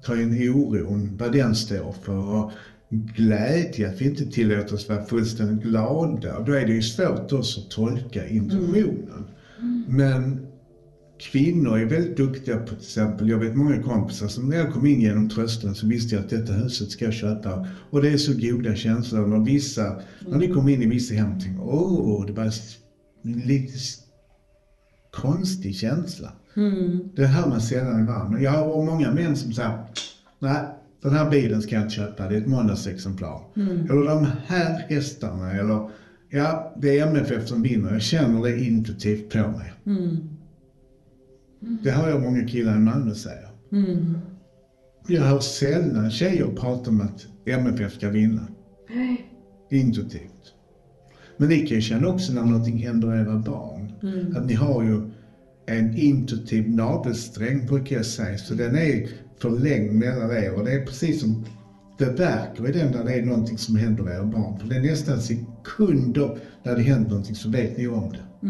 ta 0.04 0.22
in 0.22 0.50
oron, 0.50 1.18
vad 1.18 1.32
den 1.32 1.56
står 1.56 1.96
för, 2.04 2.36
och 2.36 2.51
glädje, 2.89 3.89
att 3.89 4.01
vi 4.01 4.06
inte 4.06 4.32
tillåter 4.32 4.75
oss 4.75 4.89
vara 4.89 5.06
fullständigt 5.06 5.65
glada, 5.65 6.39
då 6.39 6.51
är 6.54 6.65
det 6.65 6.74
ju 6.74 6.82
svårt 6.82 7.34
också 7.34 7.60
att 7.60 7.70
tolka 7.70 8.27
intuitionen. 8.27 9.25
Men 9.88 10.48
kvinnor 11.18 11.77
är 11.77 11.86
väldigt 11.86 12.18
duktiga 12.18 12.58
på 12.58 12.68
till 12.68 12.77
exempel, 12.77 13.30
jag 13.30 13.38
vet 13.38 13.56
många 13.56 13.84
kompisar 13.84 14.27
som 14.27 14.50
när 14.50 14.58
jag 14.58 14.74
kom 14.74 14.86
in 14.86 15.01
genom 15.01 15.30
trösten 15.30 15.75
så 15.75 15.88
visste 15.88 16.15
jag 16.15 16.24
att 16.24 16.30
detta 16.30 16.54
huset 16.54 16.92
ska 16.92 17.06
jag 17.06 17.13
köpa. 17.13 17.68
Och 17.89 18.01
det 18.01 18.10
är 18.10 18.18
så 18.18 18.34
goda 18.34 18.75
känslor. 18.75 19.27
När 19.27 19.46
vissa, 19.46 20.01
när 20.27 20.38
ni 20.38 20.48
kom 20.48 20.70
in 20.70 20.82
i 20.82 20.86
vissa 20.86 21.13
hem 21.13 21.39
tänkte 21.39 21.62
åh, 21.63 22.25
det 22.25 22.34
var 22.34 22.44
en 22.44 22.51
lite 23.25 23.74
s- 23.75 24.00
konstig 25.12 25.75
känsla. 25.75 26.32
Det 27.15 27.25
hör 27.25 27.50
man 27.50 27.62
sällan 27.62 28.00
ibland. 28.01 28.41
Jag 28.41 28.51
har 28.51 28.86
många 28.86 29.12
män 29.12 29.36
som 29.36 29.53
säger, 29.53 29.84
nej, 30.39 30.62
den 31.01 31.13
här 31.13 31.29
bilen 31.32 31.62
ska 31.62 31.75
jag 31.75 31.84
inte 31.84 31.96
köpa, 31.96 32.27
det 32.27 32.36
är 32.36 32.41
ett 32.41 32.48
måndagsexemplar. 32.48 33.41
Eller 33.89 34.05
de 34.10 34.27
här 34.48 34.86
hästarna, 34.89 35.51
eller 35.51 35.89
ja, 36.29 36.74
det 36.82 37.00
är 37.00 37.08
MFF 37.08 37.48
som 37.48 37.62
vinner, 37.62 37.91
jag 37.94 38.01
känner 38.01 38.44
det 38.44 38.60
intuitivt 38.63 39.29
på 39.34 39.38
mig. 39.38 39.74
Det 41.84 41.91
hör 41.91 42.10
jag 42.10 42.22
många 42.22 42.48
killar 42.48 42.75
i 42.75 42.79
Malmö 42.79 43.13
säga. 43.13 43.50
Jag 45.08 45.22
hör 45.22 45.39
sällan 45.39 46.12
tjejer 46.12 46.48
prata 46.55 46.89
om 46.89 47.01
att 47.01 47.27
MFF 47.46 47.94
ska 47.94 48.10
vinna. 48.10 48.48
Intuitivt. 49.70 50.32
Men 51.38 51.50
ni 51.50 51.68
kan 51.68 51.75
ju 51.75 51.82
känna 51.82 52.08
också 52.08 52.34
när 52.34 52.44
någonting 52.44 52.77
händer 52.77 53.15
era 53.15 53.38
barn. 53.38 53.92
Att 54.36 54.46
ni 54.46 54.54
har 54.54 54.84
ju 54.84 55.01
en 55.65 55.98
intuitiv 55.98 56.70
navelsträng 56.70 57.65
brukar 57.65 57.96
jag 57.96 58.06
säga. 58.06 58.38
Så 58.38 58.54
den 58.54 58.75
är 58.75 59.10
förlängd 59.42 59.94
mellan 59.94 60.32
er. 60.32 60.54
Och 60.54 60.65
det 60.65 60.72
är 60.72 60.86
precis 60.86 61.22
som 61.22 61.46
det 61.98 62.06
verkar 62.06 62.70
i 62.70 62.72
den 62.72 62.92
där 62.92 63.04
det 63.04 63.13
är 63.13 63.25
någonting 63.25 63.58
som 63.58 63.75
händer 63.75 64.10
era 64.10 64.24
barn. 64.24 64.60
För 64.60 64.68
det 64.68 64.75
är 64.75 64.82
nästan 64.82 65.22
sekunder 65.22 66.38
när 66.63 66.75
det 66.75 66.82
händer 66.82 67.10
någonting 67.10 67.36
så 67.36 67.50
vet 67.50 67.77
ni 67.77 67.88
om 67.88 68.12
det. 68.12 68.48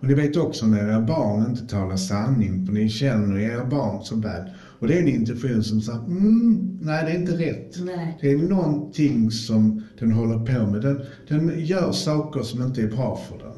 Och 0.00 0.06
ni 0.08 0.14
vet 0.14 0.36
också 0.36 0.66
när 0.66 0.88
era 0.88 1.00
barn 1.00 1.50
inte 1.50 1.66
talar 1.66 1.96
sanning, 1.96 2.66
för 2.66 2.72
ni 2.72 2.88
känner 2.88 3.38
era 3.38 3.64
barn 3.64 4.04
så 4.04 4.16
väl. 4.16 4.42
Och 4.78 4.88
det 4.88 4.94
är 4.98 5.02
en 5.02 5.08
intuition 5.08 5.62
som 5.62 5.80
säger, 5.80 5.98
mm, 5.98 6.78
nej 6.82 7.04
det 7.04 7.10
är 7.10 7.20
inte 7.20 7.32
rätt. 7.32 7.76
Nej. 7.84 8.18
Det 8.20 8.30
är 8.30 8.36
någonting 8.36 9.30
som 9.30 9.82
den 9.98 10.12
håller 10.12 10.38
på 10.38 10.70
med. 10.70 10.82
Den, 10.82 11.00
den 11.28 11.64
gör 11.64 11.92
saker 11.92 12.42
som 12.42 12.62
inte 12.62 12.82
är 12.82 12.88
bra 12.88 13.16
för 13.16 13.38
den. 13.38 13.56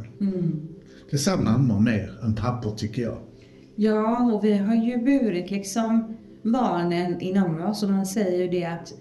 Det 1.10 1.18
sa 1.18 1.36
mammor 1.36 1.80
mer 1.80 2.18
än 2.22 2.34
pappor 2.34 2.70
tycker 2.70 3.02
jag. 3.02 3.18
Ja, 3.76 4.32
och 4.32 4.44
vi 4.44 4.52
har 4.52 4.74
ju 4.74 4.98
burit 4.98 5.50
liksom 5.50 6.16
barnen 6.42 7.20
inom 7.20 7.62
oss 7.62 7.82
och 7.82 7.90
man 7.90 8.06
säger 8.06 8.42
ju 8.42 8.48
det 8.48 8.64
att 8.64 8.92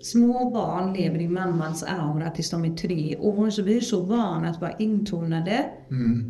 små 0.00 0.50
barn 0.50 0.92
lever 0.92 1.20
i 1.20 1.28
mammans 1.28 1.82
aura 1.82 2.30
tills 2.30 2.50
de 2.50 2.64
är 2.64 2.76
tre 2.76 3.16
år. 3.16 3.50
Så 3.50 3.62
vi 3.62 3.76
är 3.76 3.80
så 3.80 4.02
vana 4.02 4.48
att 4.48 4.60
vara 4.60 4.72
intonade 4.72 5.64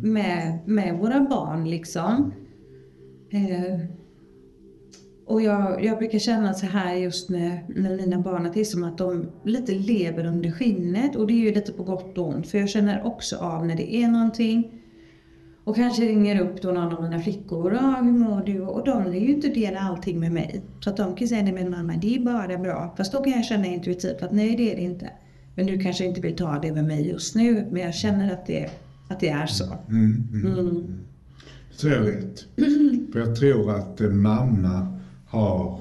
med, 0.01 0.59
med 0.65 0.99
våra 0.99 1.19
barn 1.29 1.69
liksom. 1.69 2.33
Eh, 3.31 3.79
och 5.25 5.41
jag, 5.41 5.85
jag 5.85 5.97
brukar 5.97 6.19
känna 6.19 6.53
så 6.53 6.65
här 6.65 6.95
just 6.95 7.29
med, 7.29 7.59
med 7.67 7.97
mina 7.97 8.19
barn 8.19 8.45
att 8.45 8.53
det 8.53 8.59
är 8.59 8.65
som 8.65 8.83
att 8.83 8.97
de 8.97 9.31
lite 9.43 9.71
lever 9.71 10.25
under 10.25 10.51
skinnet 10.51 11.15
och 11.15 11.27
det 11.27 11.33
är 11.33 11.45
ju 11.45 11.53
lite 11.53 11.71
på 11.71 11.83
gott 11.83 12.17
och 12.17 12.27
ont. 12.27 12.47
För 12.47 12.57
jag 12.57 12.69
känner 12.69 13.05
också 13.05 13.37
av 13.37 13.65
när 13.65 13.75
det 13.75 13.95
är 13.95 14.07
någonting 14.07 14.83
och 15.63 15.75
kanske 15.75 16.01
ringer 16.01 16.41
upp 16.41 16.61
då 16.61 16.71
någon 16.71 16.93
av 16.93 17.03
mina 17.03 17.19
flickor. 17.19 17.73
Ja, 17.73 17.99
hur 18.01 18.11
mår 18.11 18.43
du? 18.45 18.61
Och 18.61 18.85
de 18.85 19.11
vill 19.11 19.23
ju 19.23 19.33
inte 19.33 19.47
dela 19.47 19.79
allting 19.79 20.19
med 20.19 20.31
mig. 20.31 20.61
Så 20.79 20.89
att 20.89 20.97
de 20.97 21.15
kan 21.15 21.27
säga, 21.27 21.43
nej 21.43 21.53
men 21.53 21.69
mamma, 21.69 21.93
det 22.01 22.15
är 22.15 22.19
bara 22.19 22.57
bra. 22.57 22.93
Fast 22.97 23.11
då 23.11 23.23
kan 23.23 23.33
jag 23.33 23.45
känna 23.45 23.65
intuitivt 23.65 24.23
att 24.23 24.31
nej, 24.31 24.55
det 24.55 24.71
är 24.71 24.75
det 24.75 24.81
inte. 24.81 25.09
Men 25.55 25.65
du 25.65 25.79
kanske 25.79 26.05
inte 26.05 26.21
vill 26.21 26.35
ta 26.35 26.59
det 26.59 26.71
med 26.71 26.83
mig 26.83 27.07
just 27.07 27.35
nu. 27.35 27.67
Men 27.71 27.81
jag 27.81 27.93
känner 27.93 28.33
att 28.33 28.45
det, 28.45 28.69
att 29.09 29.19
det 29.19 29.29
är 29.29 29.45
så. 29.45 29.65
Mm. 29.89 30.99
Så 31.71 31.87
är 31.87 31.99
rätt. 31.99 32.45
För 33.13 33.19
jag 33.19 33.35
tror 33.35 33.75
att 33.75 33.99
mamma 33.99 34.99
har 35.33 35.79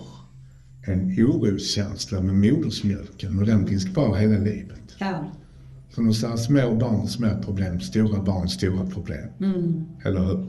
en 0.87 1.15
oroskänsla 1.19 2.21
med 2.21 2.35
modersmjölken 2.35 3.39
och 3.39 3.47
den 3.47 3.67
finns 3.67 3.85
kvar 3.85 4.17
hela 4.17 4.39
livet. 4.39 4.97
Ja. 4.99 5.25
De 5.95 6.15
säger, 6.15 6.37
små 6.37 6.75
barn, 6.75 7.09
små 7.09 7.29
problem, 7.45 7.81
stora 7.81 8.23
barn, 8.23 8.49
stora 8.49 8.87
problem. 8.87 9.29
Eller 10.05 10.21
hur? 10.21 10.47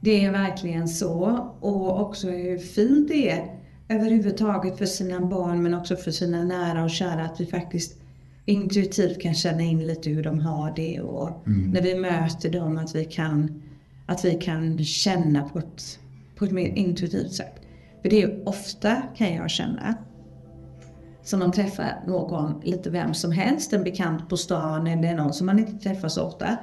Det 0.00 0.24
är 0.24 0.32
verkligen 0.32 0.88
så. 0.88 1.48
Och 1.60 2.00
också 2.00 2.30
hur 2.30 2.58
fint 2.58 3.08
det 3.08 3.30
är 3.30 3.60
överhuvudtaget 3.88 4.78
för 4.78 4.86
sina 4.86 5.20
barn 5.20 5.62
men 5.62 5.74
också 5.74 5.96
för 5.96 6.10
sina 6.10 6.44
nära 6.44 6.84
och 6.84 6.90
kära 6.90 7.24
att 7.24 7.40
vi 7.40 7.46
faktiskt 7.46 7.96
intuitivt 8.44 9.20
kan 9.20 9.34
känna 9.34 9.62
in 9.62 9.86
lite 9.86 10.10
hur 10.10 10.22
de 10.22 10.40
har 10.40 10.72
det 10.76 11.00
och 11.00 11.30
när 11.46 11.82
vi 11.82 11.94
möter 11.94 12.50
dem 12.50 12.78
att 12.78 12.94
vi 12.94 13.04
kan, 13.04 13.62
att 14.06 14.24
vi 14.24 14.34
kan 14.34 14.84
känna 14.84 15.42
på 15.42 15.58
ett, 15.58 15.98
på 16.36 16.44
ett 16.44 16.52
mer 16.52 16.68
intuitivt 16.68 17.32
sätt. 17.32 17.60
För 18.02 18.08
det 18.10 18.22
är 18.22 18.48
ofta 18.48 18.96
kan 19.16 19.34
jag 19.34 19.50
känna 19.50 19.94
som 21.22 21.38
man 21.38 21.52
träffar 21.52 22.02
någon, 22.06 22.60
lite 22.64 22.90
vem 22.90 23.14
som 23.14 23.32
helst, 23.32 23.72
en 23.72 23.84
bekant 23.84 24.28
på 24.28 24.36
stan 24.36 24.86
eller 24.86 25.14
någon 25.14 25.32
som 25.32 25.46
man 25.46 25.58
inte 25.58 25.72
träffar 25.72 26.08
så 26.08 26.22
ofta. 26.22 26.56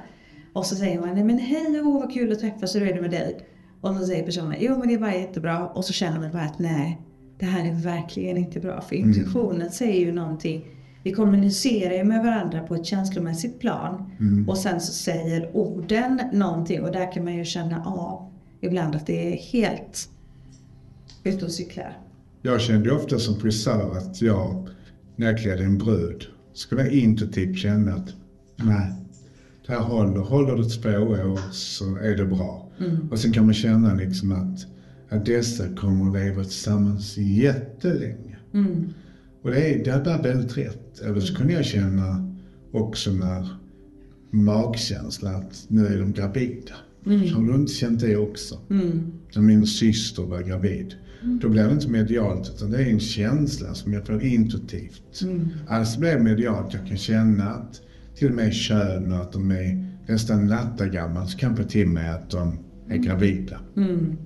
Och 0.52 0.66
så 0.66 0.76
säger 0.76 1.00
man, 1.00 1.14
nej 1.14 1.24
men 1.24 1.38
hej, 1.38 1.80
åh 1.80 2.00
vad 2.00 2.12
kul 2.12 2.32
att 2.32 2.40
träffas, 2.40 2.76
hur 2.76 2.82
är 2.82 2.94
det 2.94 3.00
med 3.00 3.10
dig? 3.10 3.38
Och 3.80 3.96
så 3.96 4.06
säger 4.06 4.24
personen, 4.24 4.56
jo 4.60 4.78
men 4.78 4.88
det 4.88 4.94
är 4.94 4.98
bara 4.98 5.14
jättebra. 5.14 5.68
Och 5.68 5.84
så 5.84 5.92
känner 5.92 6.20
man 6.20 6.32
bara 6.32 6.42
att 6.42 6.58
nej, 6.58 7.00
det 7.38 7.46
här 7.46 7.68
är 7.68 7.72
verkligen 7.72 8.36
inte 8.36 8.60
bra. 8.60 8.80
För 8.80 8.96
intuitionen 8.96 9.70
säger 9.70 10.06
ju 10.06 10.12
någonting. 10.12 10.64
Vi 11.02 11.12
kommunicerar 11.12 11.94
ju 11.94 12.04
med 12.04 12.24
varandra 12.24 12.60
på 12.60 12.74
ett 12.74 12.86
känslomässigt 12.86 13.60
plan. 13.60 14.10
Och 14.48 14.58
sen 14.58 14.80
så 14.80 14.92
säger 14.92 15.56
orden 15.56 16.20
någonting 16.32 16.82
och 16.82 16.92
där 16.92 17.12
kan 17.12 17.24
man 17.24 17.34
ju 17.34 17.44
känna 17.44 17.84
av 17.84 18.32
ibland 18.60 18.94
att 18.94 19.06
det 19.06 19.32
är 19.32 19.36
helt 19.36 20.10
ute 21.24 21.44
och 21.44 21.50
cyklar. 21.50 21.98
Jag 22.42 22.60
kände 22.60 22.92
ofta 22.92 23.18
som 23.18 23.40
frisör 23.40 23.96
att 23.96 24.22
jag, 24.22 24.68
när 25.16 25.26
jag 25.26 25.38
klädde 25.38 25.64
en 25.64 25.78
brud, 25.78 26.26
skulle 26.52 26.82
jag 26.82 26.92
intuitivt 26.92 27.58
känna 27.58 27.94
att 27.94 28.14
nej, 28.56 28.92
det 29.66 29.72
här 29.72 29.80
håller. 29.80 30.20
Håller 30.20 30.56
det 30.56 30.68
två 30.68 30.88
år 30.90 31.52
så 31.52 31.96
är 31.96 32.16
det 32.16 32.24
bra. 32.24 32.68
Och 33.10 33.18
sen 33.18 33.32
kan 33.32 33.44
man 33.44 33.54
känna 33.54 33.94
liksom 33.94 34.32
att, 34.32 34.66
att 35.08 35.26
dessa 35.26 35.68
kommer 35.76 36.06
att 36.06 36.24
leva 36.24 36.42
tillsammans 36.44 37.16
jättelänge. 37.18 38.36
Och 39.42 39.50
det, 39.50 39.74
är, 39.74 39.84
det 39.84 40.10
var 40.10 40.22
väldigt 40.22 40.56
rätt. 40.56 41.00
Eller 41.00 41.20
så 41.20 41.34
kunde 41.34 41.52
jag 41.52 41.64
känna 41.64 42.34
också 42.72 43.10
när 43.10 43.48
magkänsla 44.30 45.30
att 45.30 45.64
nu 45.68 45.86
är 45.86 45.98
de 45.98 46.12
gravida. 46.12 46.74
Har 47.04 47.48
du 47.48 47.54
inte 47.54 47.72
känt 47.72 48.00
det 48.00 48.16
också? 48.16 48.58
När 49.34 49.42
min 49.42 49.66
syster 49.66 50.22
var 50.22 50.42
gravid. 50.42 50.94
Då 51.22 51.48
blev 51.48 51.66
det 51.66 51.72
inte 51.72 51.88
medialt 51.88 52.52
utan 52.56 52.70
det 52.70 52.78
är 52.78 52.90
en 52.90 53.00
känsla 53.00 53.74
som 53.74 53.92
jag 53.92 54.06
får 54.06 54.22
intuitivt. 54.22 55.02
Alltså 55.68 56.00
blir 56.00 56.12
det 56.14 56.22
medialt. 56.22 56.74
Jag 56.74 56.86
kan 56.86 56.96
känna 56.96 57.44
att 57.44 57.80
till 58.16 58.28
och 58.28 58.34
med 58.34 58.52
kön 58.52 59.12
och 59.12 59.18
att 59.18 59.32
de 59.32 59.50
är 59.50 59.88
nästan 60.12 60.46
nattagamla 60.46 61.26
så 61.26 61.38
kan 61.38 61.48
jag 61.50 61.58
få 61.58 61.64
till 61.64 61.88
mig 61.88 62.08
att 62.08 62.30
de 62.30 62.58
är 62.88 62.96
gravida. 62.96 63.60
Mm. 63.76 64.16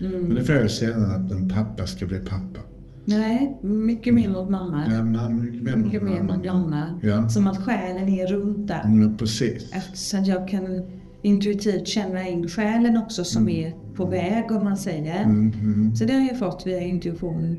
Men 0.00 0.34
det 0.34 0.44
får 0.44 0.54
jag 0.54 0.70
sällan 0.70 1.10
att 1.24 1.32
en 1.32 1.48
pappa 1.48 1.86
ska 1.86 2.06
bli 2.06 2.18
pappa. 2.18 2.60
Nej, 3.04 3.58
mycket 3.62 4.14
mer 4.14 4.28
mot 4.28 4.50
mamma. 4.50 4.84
Ja, 4.90 5.04
men 5.04 5.40
mycket 5.42 5.62
mer 5.62 5.76
Mycket 5.76 6.02
mamma. 6.02 6.36
mot 6.36 6.44
mamma. 6.46 7.00
Ja. 7.02 7.28
Som 7.28 7.46
att 7.46 7.58
själen 7.64 8.08
är 8.08 8.26
runt 8.26 8.68
där. 8.68 8.82
Mm, 8.84 9.16
precis. 9.16 9.72
Eftersom 9.72 10.24
jag 10.24 10.48
kan 10.48 10.82
intuitivt 11.22 11.88
känna 11.88 12.28
in 12.28 12.48
själen 12.48 12.96
också 12.96 13.24
som 13.24 13.48
är 13.48 13.74
på 13.96 14.04
väg 14.06 14.50
om 14.52 14.64
man 14.64 14.76
säger. 14.76 15.22
Mm, 15.24 15.52
mm, 15.52 15.96
Så 15.96 16.04
det 16.04 16.12
har 16.12 16.20
jag 16.20 16.38
fått 16.38 16.66
via 16.66 16.80
intuition 16.80 17.58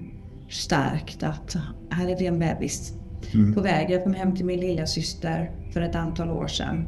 starkt 0.50 1.24
att 1.24 1.56
här 1.90 2.08
är 2.10 2.18
det 2.20 2.26
en 2.26 2.40
bebis 2.40 2.94
Mm. 3.34 3.54
på 3.54 3.62
väg. 3.62 3.90
Jag 3.90 4.04
kom 4.04 4.14
hem 4.14 4.36
till 4.36 4.46
min 4.46 4.60
lilla 4.60 4.86
syster 4.86 5.52
för 5.74 5.82
ett 5.82 5.96
antal 5.96 6.30
år 6.30 6.48
sedan. 6.48 6.86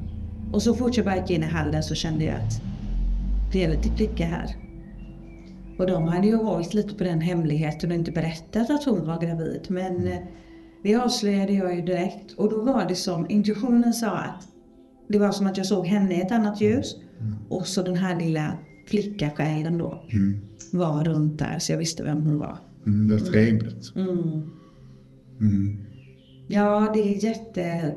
Och 0.53 0.62
så 0.62 0.74
fort 0.75 0.98
jag 0.98 1.06
bara 1.06 1.18
gick 1.18 1.30
in 1.32 1.44
i 1.44 1.46
hallen 1.46 1.84
så 1.84 1.96
kände 1.96 2.24
jag 2.25 2.36
att 2.36 2.62
det 3.51 3.63
är 3.63 3.70
lite 3.70 3.89
flicka 3.89 4.25
här. 4.25 4.56
Och 5.80 5.88
de 5.88 6.03
hade 6.08 6.27
ju 6.27 6.36
hållit 6.36 6.74
lite 6.74 6.96
på 6.96 7.03
den 7.03 7.22
hemligheten 7.22 7.92
och 7.92 7.98
inte 7.98 8.12
berättat 8.12 8.70
att 8.70 8.84
hon 8.84 9.06
var 9.08 9.22
gravid. 9.22 9.65
Men 9.70 10.08
eh, 10.08 10.18
det 10.84 10.96
avslöjade 10.96 11.53
jag 11.53 11.75
ju 11.75 11.82
direkt. 11.82 12.32
Och 12.32 12.50
då 12.50 12.62
var 12.62 12.86
det 12.88 12.96
som 12.96 13.25
intuitionen 13.30 13.94
sa 13.94 14.12
att 14.18 14.48
det 15.13 15.20
var 15.20 15.32
som 15.32 15.48
att 15.48 15.58
jag 15.58 15.65
såg 15.65 15.86
henne 15.86 16.17
i 16.17 16.22
ett 16.22 16.32
annat 16.32 16.62
ljus. 16.62 16.96
Och 17.50 17.67
så 17.67 17.82
den 17.82 17.96
här 17.96 18.20
lilla 18.20 18.58
flickasjälen 18.88 19.77
då 19.77 20.03
var 20.72 21.03
runt 21.03 21.39
där 21.39 21.60
så 21.60 21.72
jag 21.72 21.77
visste 21.77 22.03
vem 22.03 22.22
hon 22.22 22.39
var. 22.39 22.58
Mm, 22.86 23.08
det 23.08 23.15
är 23.15 23.20
trevligt. 23.20 23.96
Mm. 23.96 24.50
Mm. 25.41 25.77
Ja, 26.48 26.91
det 26.93 27.00
är 27.00 27.24
jätte... 27.24 27.96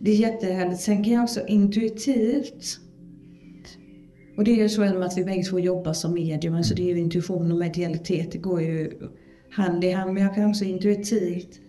Det 0.00 0.10
är 0.10 0.16
jättehärligt. 0.16 0.80
Sen 0.80 1.04
kan 1.04 1.12
jag 1.12 1.22
också 1.22 1.46
intuitivt 1.46 2.80
och 4.36 4.44
det 4.44 4.50
är 4.50 4.62
ju 4.62 4.68
så 4.68 4.80
med 4.80 5.02
att 5.02 5.18
vi 5.18 5.24
bägge 5.24 5.42
två 5.42 5.58
jobbar 5.58 5.92
som 5.92 6.14
medium, 6.14 6.54
alltså 6.54 6.74
det 6.74 6.82
är 6.82 6.94
ju 6.94 6.98
intuition 6.98 7.52
och 7.52 7.58
medialitet, 7.58 8.32
det 8.32 8.38
går 8.38 8.62
ju 8.62 8.90
hand 9.50 9.84
i 9.84 9.90
hand. 9.90 10.12
Men 10.14 10.22
jag 10.22 10.34
kan 10.34 10.50
också 10.50 10.64
intuitivt 10.64 11.60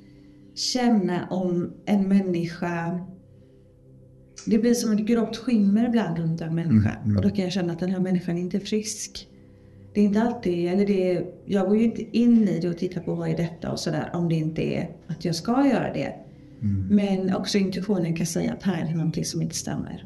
känna 0.56 1.28
om 1.30 1.74
en 1.86 2.08
människa 2.08 3.00
det 4.46 4.58
blir 4.58 4.74
som 4.74 4.92
ett 4.92 5.06
grått 5.06 5.38
skimmer 5.38 5.88
ibland 5.88 6.18
runt 6.18 6.42
en 6.42 6.56
människa. 6.56 6.90
Mm, 6.90 7.04
mm. 7.04 7.18
Och 7.18 7.24
då 7.24 7.30
kan 7.30 7.44
jag 7.44 7.54
känna 7.54 7.74
att 7.74 7.80
den 7.80 7.90
här 7.90 8.00
människan 8.00 8.38
inte 8.38 8.58
är 8.58 8.62
frisk. 8.62 9.28
Det 9.94 10.02
är 10.02 10.06
inte 10.06 10.22
alltid, 10.22 10.68
eller 10.68 10.88
det 10.88 11.12
är, 11.12 11.26
jag 11.46 11.68
går 11.68 11.78
ju 11.78 11.84
inte 11.84 12.18
in 12.18 12.48
i 12.48 12.60
det 12.60 12.70
och 12.70 12.78
tittar 12.78 13.02
på 13.02 13.16
vad 13.16 13.30
är 13.30 13.38
detta 13.38 13.72
och 13.72 13.80
sådär 13.80 14.10
om 14.14 14.30
det 14.30 14.36
inte 14.36 14.62
är 14.62 14.90
att 15.08 15.26
jag 15.26 15.36
ska 15.36 15.68
göra 15.68 15.94
det. 15.94 16.14
Mm. 16.62 16.88
Men 16.88 17.36
också 17.36 17.58
intuitionen 17.58 18.16
kan 18.16 18.26
säga 18.26 18.54
att 18.54 18.64
här 18.64 18.86
är 18.86 18.96
någonting 18.96 19.26
som 19.26 19.42
inte 19.42 19.56
stämmer. 19.56 20.06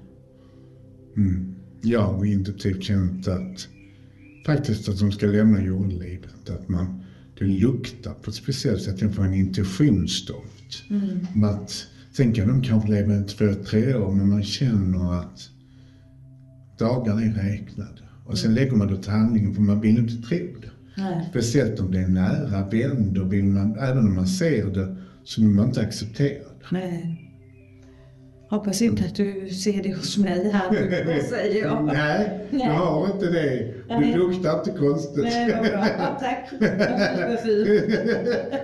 Mm. 1.18 1.56
Jag 1.82 2.02
har 2.02 2.26
intuitivt 2.26 2.84
känt 2.84 3.28
att 3.28 3.68
faktiskt 4.46 4.90
att 4.90 5.00
de 5.00 5.12
ska 5.12 5.26
lämna 5.26 5.64
jordlivet. 5.64 6.50
Att 6.50 6.70
man, 6.70 7.04
det 7.40 7.46
luktar 7.46 8.14
på 8.14 8.30
ett 8.30 8.36
speciellt 8.36 8.82
sätt. 8.82 9.02
Jag 9.02 9.16
får 9.16 9.24
en 9.24 9.34
intuitionsdoft. 9.34 10.84
Mm. 10.90 11.44
Att, 11.44 11.88
sen 12.12 12.34
kan 12.34 12.48
de 12.48 12.62
kanske 12.62 12.90
leva 12.90 13.16
i 13.16 13.24
två, 13.24 13.54
tre 13.54 13.96
år 13.96 14.12
men 14.12 14.30
man 14.30 14.44
känner 14.44 15.20
att 15.20 15.50
dagarna 16.80 17.22
är 17.22 17.34
räknade. 17.34 18.02
Och 18.26 18.38
sen 18.38 18.54
lägger 18.54 18.72
man 18.76 18.88
det 18.88 19.04
till 19.04 19.12
handlingen 19.12 19.54
för 19.54 19.62
man 19.62 19.82
vill 19.82 19.98
inte 19.98 20.28
tro 20.28 20.38
det. 20.38 20.70
Nej. 21.02 21.28
Speciellt 21.30 21.80
om 21.80 21.92
det 21.92 22.00
är 22.00 22.08
nära 22.08 22.70
vän, 22.70 23.14
då 23.14 23.24
vill 23.24 23.46
man, 23.46 23.80
även 23.80 23.98
om 23.98 24.16
man 24.16 24.28
ser 24.28 24.66
det, 24.66 24.96
så 25.24 25.42
vill 25.42 25.50
man 25.50 25.68
inte 25.68 25.82
acceptera 25.82 26.44
det. 26.44 26.66
Nej. 26.72 27.26
Hoppas 28.50 28.82
inte 28.82 29.06
att 29.06 29.16
du 29.16 29.50
ser 29.50 29.84
det 29.84 29.94
hos 29.96 30.18
mig 30.18 30.52
här 30.52 31.22
säger 31.30 31.62
jag. 31.62 31.86
Nej, 31.86 32.48
du 32.52 32.60
har 32.60 33.14
inte 33.14 33.26
det. 33.26 33.74
Du 33.90 34.18
luktar 34.18 34.60
inte 34.60 34.72
konstigt. 34.80 35.24
Nej, 35.24 35.52
vad 35.54 35.72
bra. 35.72 36.18
Tack. 36.20 36.52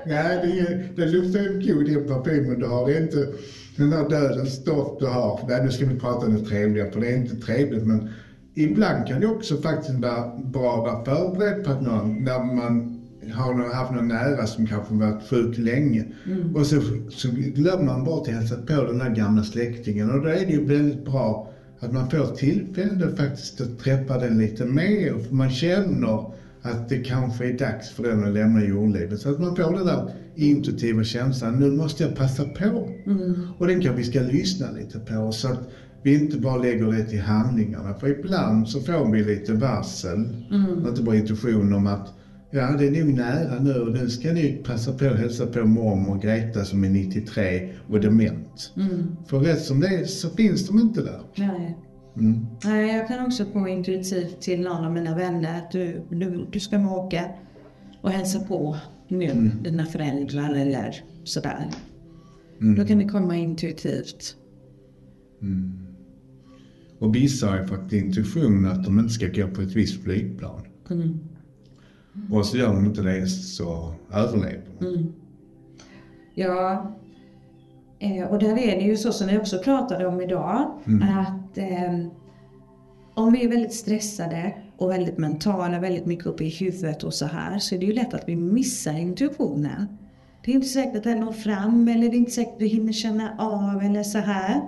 Nej, 0.05 0.39
det, 0.43 0.79
det 0.95 1.05
luktar 1.05 1.39
en 1.39 1.67
god 1.67 1.85
den 1.85 2.07
parfymen 2.07 2.59
du 2.59 2.65
har. 2.65 2.89
Är 2.89 3.01
inte 3.01 3.27
den 3.75 3.89
där 3.89 4.09
dödens 4.09 4.63
doft 4.63 4.99
du 4.99 5.05
har. 5.05 5.39
Nej, 5.47 5.63
nu 5.63 5.71
ska 5.71 5.85
vi 5.85 5.99
prata 5.99 6.25
om 6.25 6.33
det 6.35 6.45
trevliga, 6.45 6.91
för 6.91 6.99
det 6.99 7.07
är 7.07 7.17
inte 7.17 7.35
trevligt. 7.35 7.85
Men 7.85 8.09
ibland 8.53 9.07
kan 9.07 9.21
det 9.21 9.27
också 9.27 9.57
faktiskt 9.57 9.99
vara 9.99 10.37
bra 10.37 10.73
att 10.73 11.07
vara 11.07 11.17
förberedd 11.17 11.63
på 11.63 11.71
att 11.71 11.81
någon, 11.81 12.23
när 12.23 12.55
man 12.55 13.01
har 13.33 13.73
haft 13.73 13.91
någon 13.91 14.07
nära 14.07 14.47
som 14.47 14.67
kanske 14.67 14.93
varit 14.93 15.29
sjuk 15.29 15.57
länge. 15.57 16.05
Mm. 16.25 16.55
Och 16.55 16.65
så, 16.65 16.81
så 17.09 17.27
glömmer 17.31 17.83
man 17.83 18.03
bort 18.03 18.27
att 18.27 18.33
hälsa 18.33 18.55
på 18.55 18.83
den 18.83 18.97
där 18.97 19.09
gamla 19.09 19.43
släktingen. 19.43 20.11
Och 20.11 20.21
då 20.21 20.29
är 20.29 20.45
det 20.45 20.51
ju 20.51 20.65
väldigt 20.65 21.05
bra 21.05 21.51
att 21.85 21.93
man 21.93 22.09
får 22.09 22.35
tillfälle 22.35 23.15
faktiskt 23.15 23.61
att 23.61 23.79
träffa 23.79 24.19
den 24.19 24.37
lite 24.37 24.65
mer. 24.65 25.13
För 25.27 25.35
man 25.35 25.49
känner 25.49 26.25
att 26.61 26.89
det 26.89 26.97
kanske 26.97 27.47
är 27.47 27.57
dags 27.57 27.89
för 27.89 28.03
den 28.03 28.23
att 28.23 28.33
lämna 28.33 28.63
jordlivet. 28.63 29.19
Så 29.19 29.29
att 29.29 29.39
man 29.39 29.55
får 29.55 29.73
den 29.73 29.85
där 29.85 30.11
intuitiva 30.35 31.03
känslan, 31.03 31.59
nu 31.59 31.71
måste 31.71 32.03
jag 32.03 32.15
passa 32.15 32.43
på. 32.43 32.89
Mm. 33.05 33.47
Och 33.57 33.67
den 33.67 33.81
kan 33.81 33.95
vi 33.95 34.03
ska 34.03 34.19
lyssna 34.19 34.71
lite 34.71 34.99
på. 34.99 35.31
Så 35.31 35.47
att 35.47 35.59
vi 36.03 36.13
inte 36.13 36.37
bara 36.37 36.57
lägger 36.57 36.91
det 36.91 37.03
till 37.03 37.21
handlingarna. 37.21 37.93
För 37.93 38.19
ibland 38.19 38.69
så 38.69 38.81
får 38.81 39.11
vi 39.11 39.23
lite 39.23 39.53
varsel, 39.53 40.45
mm. 40.51 40.87
inte 40.87 41.03
bara 41.03 41.15
intuition 41.15 41.73
om 41.73 41.87
att 41.87 42.13
Ja, 42.55 42.75
det 42.77 42.87
är 42.87 43.05
nog 43.05 43.13
nära 43.13 43.59
nu 43.59 43.73
och 43.73 43.91
nu 43.91 44.09
ska 44.09 44.33
ni 44.33 44.61
passa 44.65 44.93
på 44.93 45.05
att 45.05 45.19
hälsa 45.19 45.45
på 45.45 45.65
mormor 45.65 46.19
Greta 46.21 46.65
som 46.65 46.83
är 46.83 46.89
93 46.89 47.69
och 47.89 47.99
dement. 47.99 48.73
Mm. 48.77 49.15
För 49.27 49.39
rätt 49.39 49.61
som 49.61 49.79
det 49.79 49.87
är 49.87 50.05
så 50.05 50.29
finns 50.29 50.67
de 50.67 50.79
inte 50.79 51.01
där. 51.01 51.21
Nej. 51.35 51.77
Mm. 52.17 52.45
Nej, 52.63 52.97
jag 52.97 53.07
kan 53.07 53.25
också 53.25 53.45
få 53.45 53.67
intuitivt 53.67 54.41
till 54.41 54.61
någon 54.61 54.85
av 54.85 54.91
mina 54.91 55.15
vänner 55.15 55.57
att 55.57 55.71
du, 55.71 56.01
du, 56.09 56.47
du 56.51 56.59
ska 56.59 56.77
åka 56.77 57.25
och 58.01 58.09
hälsa 58.09 58.39
på 58.39 58.77
nu, 59.07 59.25
mm. 59.25 59.63
dina 59.63 59.85
föräldrar 59.85 60.53
eller 60.53 60.95
sådär. 61.23 61.69
Mm. 62.61 62.75
Då 62.75 62.85
kan 62.85 62.97
det 62.97 63.05
komma 63.05 63.35
intuitivt. 63.37 64.35
Mm. 65.41 65.79
Och 66.99 67.15
vissa 67.15 67.47
har 67.49 67.57
ju 67.57 67.67
fått 67.67 67.93
intuition 67.93 68.65
att 68.65 68.83
de 68.83 68.99
inte 68.99 69.13
ska 69.13 69.27
gå 69.27 69.47
på 69.47 69.61
ett 69.61 69.75
visst 69.75 70.03
flygplan. 70.03 70.61
Mm. 70.89 71.19
Och 72.31 72.45
så 72.45 72.57
gör 72.57 72.73
de 72.73 72.85
inte 72.85 73.01
det 73.01 73.27
så 73.27 73.93
överlever 74.13 74.61
de. 74.79 74.85
Mm. 74.85 75.13
Ja, 76.33 76.91
eh, 77.99 78.23
och 78.23 78.39
där 78.39 78.57
är 78.57 78.79
det 78.79 78.83
ju 78.83 78.97
så 78.97 79.11
som 79.11 79.27
vi 79.27 79.37
också 79.37 79.59
pratade 79.59 80.07
om 80.07 80.21
idag. 80.21 80.71
Mm. 80.87 81.17
Att 81.17 81.57
eh, 81.57 82.07
om 83.13 83.33
vi 83.33 83.45
är 83.45 83.49
väldigt 83.49 83.73
stressade 83.73 84.53
och 84.77 84.89
väldigt 84.89 85.17
mentala, 85.17 85.79
väldigt 85.79 86.05
mycket 86.05 86.25
uppe 86.25 86.43
i 86.43 86.49
huvudet 86.49 87.03
och 87.03 87.13
så 87.13 87.25
här. 87.25 87.59
Så 87.59 87.75
är 87.75 87.79
det 87.79 87.85
ju 87.85 87.93
lätt 87.93 88.13
att 88.13 88.29
vi 88.29 88.35
missar 88.35 88.93
intuitionen. 88.93 89.87
Det 90.45 90.51
är 90.51 90.55
inte 90.55 90.67
säkert 90.67 90.95
att 90.95 91.03
den 91.03 91.19
når 91.19 91.31
fram 91.31 91.87
eller 91.87 92.09
det 92.09 92.15
är 92.15 92.19
inte 92.19 92.31
säkert 92.31 92.53
att 92.53 92.61
vi 92.61 92.67
hinner 92.67 92.93
känna 92.93 93.35
av 93.37 93.81
eller 93.81 94.03
så 94.03 94.17
här. 94.17 94.61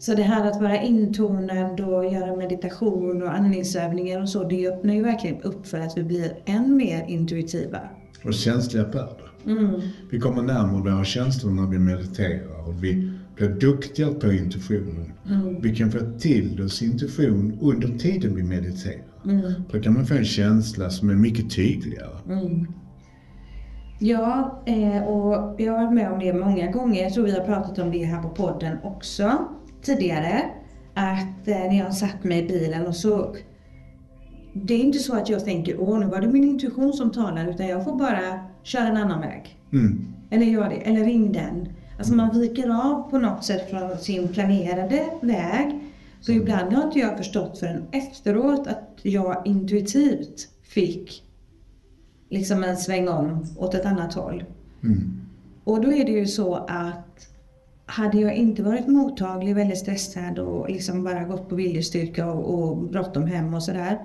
Så 0.00 0.14
det 0.14 0.22
här 0.22 0.50
att 0.50 0.60
vara 0.60 0.82
intonad 0.82 1.80
och 1.80 2.12
göra 2.12 2.36
meditation 2.36 3.22
och 3.22 3.34
andningsövningar 3.34 4.22
och 4.22 4.28
så, 4.28 4.44
det 4.44 4.68
öppnar 4.68 4.94
ju 4.94 5.02
verkligen 5.02 5.42
upp 5.42 5.66
för 5.66 5.78
att 5.78 5.98
vi 5.98 6.02
blir 6.02 6.32
än 6.44 6.76
mer 6.76 7.04
intuitiva. 7.08 7.78
Och 8.24 8.34
känsliga 8.34 8.84
det. 8.84 9.50
Mm. 9.50 9.80
Vi 10.10 10.20
kommer 10.20 10.42
närmare 10.42 10.82
våra 10.82 11.04
känslor 11.04 11.50
när 11.52 11.66
vi 11.66 11.78
mediterar 11.78 12.68
och 12.68 12.84
vi 12.84 13.12
blir 13.36 13.48
duktigare 13.48 14.14
på 14.14 14.32
intuitionen. 14.32 15.12
Mm. 15.28 15.60
Vi 15.60 15.76
kan 15.76 15.90
få 15.90 15.98
till 16.18 16.62
oss 16.64 16.82
intuition 16.82 17.58
under 17.60 17.88
tiden 17.98 18.34
vi 18.34 18.42
mediterar. 18.42 19.04
Mm. 19.24 19.52
Då 19.72 19.80
kan 19.80 19.94
man 19.94 20.06
få 20.06 20.14
en 20.14 20.24
känsla 20.24 20.90
som 20.90 21.10
är 21.10 21.14
mycket 21.14 21.50
tydligare. 21.54 22.16
Mm. 22.28 22.66
Ja, 23.98 24.62
eh, 24.66 25.02
och 25.02 25.60
jag 25.60 25.72
har 25.72 25.84
varit 25.84 25.94
med 25.94 26.12
om 26.12 26.18
det 26.18 26.32
många 26.32 26.70
gånger. 26.70 27.02
Jag 27.02 27.14
tror 27.14 27.24
vi 27.24 27.32
har 27.32 27.44
pratat 27.44 27.78
om 27.78 27.90
det 27.90 28.04
här 28.04 28.22
på 28.22 28.28
podden 28.28 28.76
också 28.82 29.48
tidigare 29.82 30.50
att 30.94 31.48
eh, 31.48 31.56
när 31.56 31.78
jag 31.78 31.94
satt 31.94 32.24
mig 32.24 32.44
i 32.44 32.48
bilen 32.48 32.86
och 32.86 32.96
så 32.96 33.36
det 34.52 34.74
är 34.74 34.78
inte 34.78 34.98
så 34.98 35.16
att 35.16 35.28
jag 35.28 35.44
tänker 35.44 35.80
åh 35.80 35.98
nu 35.98 36.06
var 36.06 36.20
det 36.20 36.28
min 36.28 36.44
intuition 36.44 36.92
som 36.92 37.12
talade 37.12 37.50
utan 37.50 37.68
jag 37.68 37.84
får 37.84 37.96
bara 37.96 38.44
köra 38.62 38.88
en 38.88 38.96
annan 38.96 39.20
väg. 39.20 39.58
Mm. 39.72 40.14
Eller 40.30 40.46
gör 40.46 40.68
det, 40.68 40.76
eller 40.76 41.04
ring 41.04 41.32
den. 41.32 41.68
Alltså 41.98 42.14
man 42.14 42.40
viker 42.40 42.68
av 42.68 43.10
på 43.10 43.18
något 43.18 43.44
sätt 43.44 43.70
från 43.70 43.98
sin 43.98 44.28
planerade 44.28 45.04
väg. 45.20 45.80
Så 46.20 46.32
mm. 46.32 46.42
ibland 46.42 46.72
har 46.72 46.84
inte 46.84 46.98
jag 46.98 47.16
förstått 47.16 47.58
förrän 47.58 47.84
efteråt 47.92 48.66
att 48.66 48.98
jag 49.02 49.42
intuitivt 49.44 50.48
fick 50.62 51.22
liksom 52.30 52.64
en 52.64 52.76
sväng 52.76 53.08
om 53.08 53.46
åt 53.56 53.74
ett 53.74 53.86
annat 53.86 54.14
håll. 54.14 54.44
Mm. 54.82 55.20
Och 55.64 55.80
då 55.80 55.92
är 55.92 56.04
det 56.04 56.12
ju 56.12 56.26
så 56.26 56.54
att 56.54 57.28
hade 57.90 58.18
jag 58.18 58.34
inte 58.34 58.62
varit 58.62 58.88
mottaglig, 58.88 59.54
väldigt 59.54 59.78
stressad 59.78 60.38
och 60.38 60.70
liksom 60.70 61.04
bara 61.04 61.24
gått 61.24 61.48
på 61.48 61.54
viljestyrka 61.54 62.32
och, 62.32 62.54
och 62.54 62.76
bråttom 62.76 63.26
hem 63.26 63.54
och 63.54 63.62
sådär. 63.62 63.98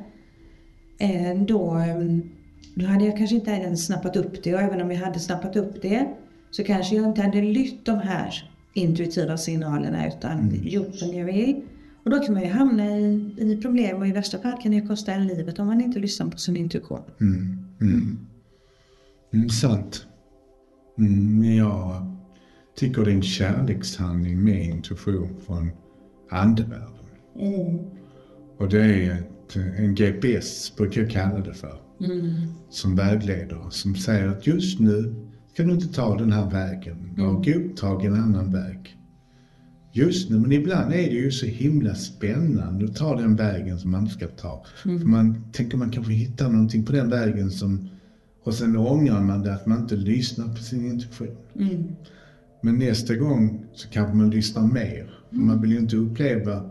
Eh, 0.99 1.41
då, 1.47 1.71
mm, 1.71 2.29
då 2.75 2.85
hade 2.85 3.05
jag 3.05 3.17
kanske 3.17 3.35
inte 3.35 3.51
ens 3.51 3.85
snappat 3.85 4.15
upp 4.15 4.43
det 4.43 4.53
och 4.53 4.61
även 4.61 4.81
om 4.81 4.91
jag 4.91 4.99
hade 4.99 5.19
snappat 5.19 5.55
upp 5.55 5.81
det 5.81 6.07
så 6.51 6.63
kanske 6.63 6.95
jag 6.95 7.05
inte 7.05 7.21
hade 7.21 7.41
lytt 7.41 7.85
de 7.85 7.99
här 7.99 8.51
intuitiva 8.73 9.37
signalerna 9.37 10.07
utan 10.07 10.39
mm. 10.39 10.67
gjort 10.67 10.95
som 10.95 11.13
jag 11.13 11.25
vill. 11.25 11.61
Och 12.03 12.11
då 12.11 12.19
kan 12.19 12.33
man 12.33 12.43
ju 12.43 12.49
hamna 12.49 12.97
i, 12.97 13.35
i 13.37 13.59
problem 13.61 13.97
och 13.97 14.07
i 14.07 14.11
värsta 14.11 14.39
fall 14.39 14.61
kan 14.61 14.71
det 14.71 14.81
kosta 14.81 15.11
en 15.11 15.27
livet 15.27 15.59
om 15.59 15.67
man 15.67 15.81
inte 15.81 15.99
lyssnar 15.99 16.27
på 16.27 16.37
sin 16.37 16.57
intuition. 16.57 17.01
Mm. 17.21 17.57
Mm. 17.81 18.19
Mm, 19.33 19.49
sant. 19.49 20.07
Mm, 20.97 21.43
ja 21.43 22.14
tycker 22.75 23.05
det 23.05 23.11
är 23.11 23.15
en 23.15 23.21
kärlekshandling 23.21 24.43
med 24.43 24.65
intuition 24.65 25.35
från 25.45 25.71
andevärlden. 26.29 26.89
Mm. 27.39 27.79
Och 28.57 28.69
det 28.69 28.81
är 28.81 29.11
ett, 29.11 29.55
en 29.55 29.95
GPS, 29.95 30.75
brukar 30.75 31.01
jag 31.01 31.11
kalla 31.11 31.39
det 31.39 31.53
för. 31.53 31.79
Mm. 31.99 32.31
Som 32.69 32.95
vägleder, 32.95 33.69
som 33.69 33.95
säger 33.95 34.27
att 34.27 34.47
just 34.47 34.79
nu 34.79 35.15
ska 35.53 35.63
du 35.63 35.73
inte 35.73 35.93
ta 35.93 36.17
den 36.17 36.31
här 36.31 36.49
vägen. 36.49 37.13
Var 37.17 37.29
mm. 37.29 37.41
godtag 37.41 38.05
en 38.05 38.13
annan 38.13 38.51
väg. 38.51 38.97
Just 39.93 40.29
nu, 40.29 40.39
men 40.39 40.51
ibland 40.51 40.93
är 40.93 40.97
det 40.97 41.15
ju 41.15 41.31
så 41.31 41.45
himla 41.45 41.95
spännande 41.95 42.85
att 42.85 42.95
ta 42.95 43.15
den 43.15 43.35
vägen 43.35 43.79
som 43.79 43.91
man 43.91 44.09
ska 44.09 44.27
ta. 44.27 44.65
Mm. 44.85 44.99
För 44.99 45.07
man 45.07 45.51
tänker 45.51 45.77
man 45.77 45.91
kanske 45.91 46.13
hittar 46.13 46.49
någonting 46.49 46.85
på 46.85 46.91
den 46.91 47.09
vägen 47.09 47.51
som 47.51 47.89
och 48.43 48.53
sen 48.53 48.77
ångrar 48.77 49.21
man 49.21 49.41
det 49.41 49.53
att 49.53 49.65
man 49.65 49.81
inte 49.81 49.95
lyssnar 49.95 50.47
på 50.47 50.63
sin 50.63 50.85
intuition. 50.85 51.37
Mm. 51.55 51.95
Men 52.65 52.77
nästa 52.77 53.15
gång 53.15 53.65
så 53.73 53.89
kanske 53.89 54.13
man 54.13 54.29
lyssnar 54.29 54.67
mer. 54.67 55.09
Mm. 55.31 55.47
Man 55.47 55.61
vill 55.61 55.71
ju 55.71 55.77
inte 55.77 55.95
uppleva 55.95 56.69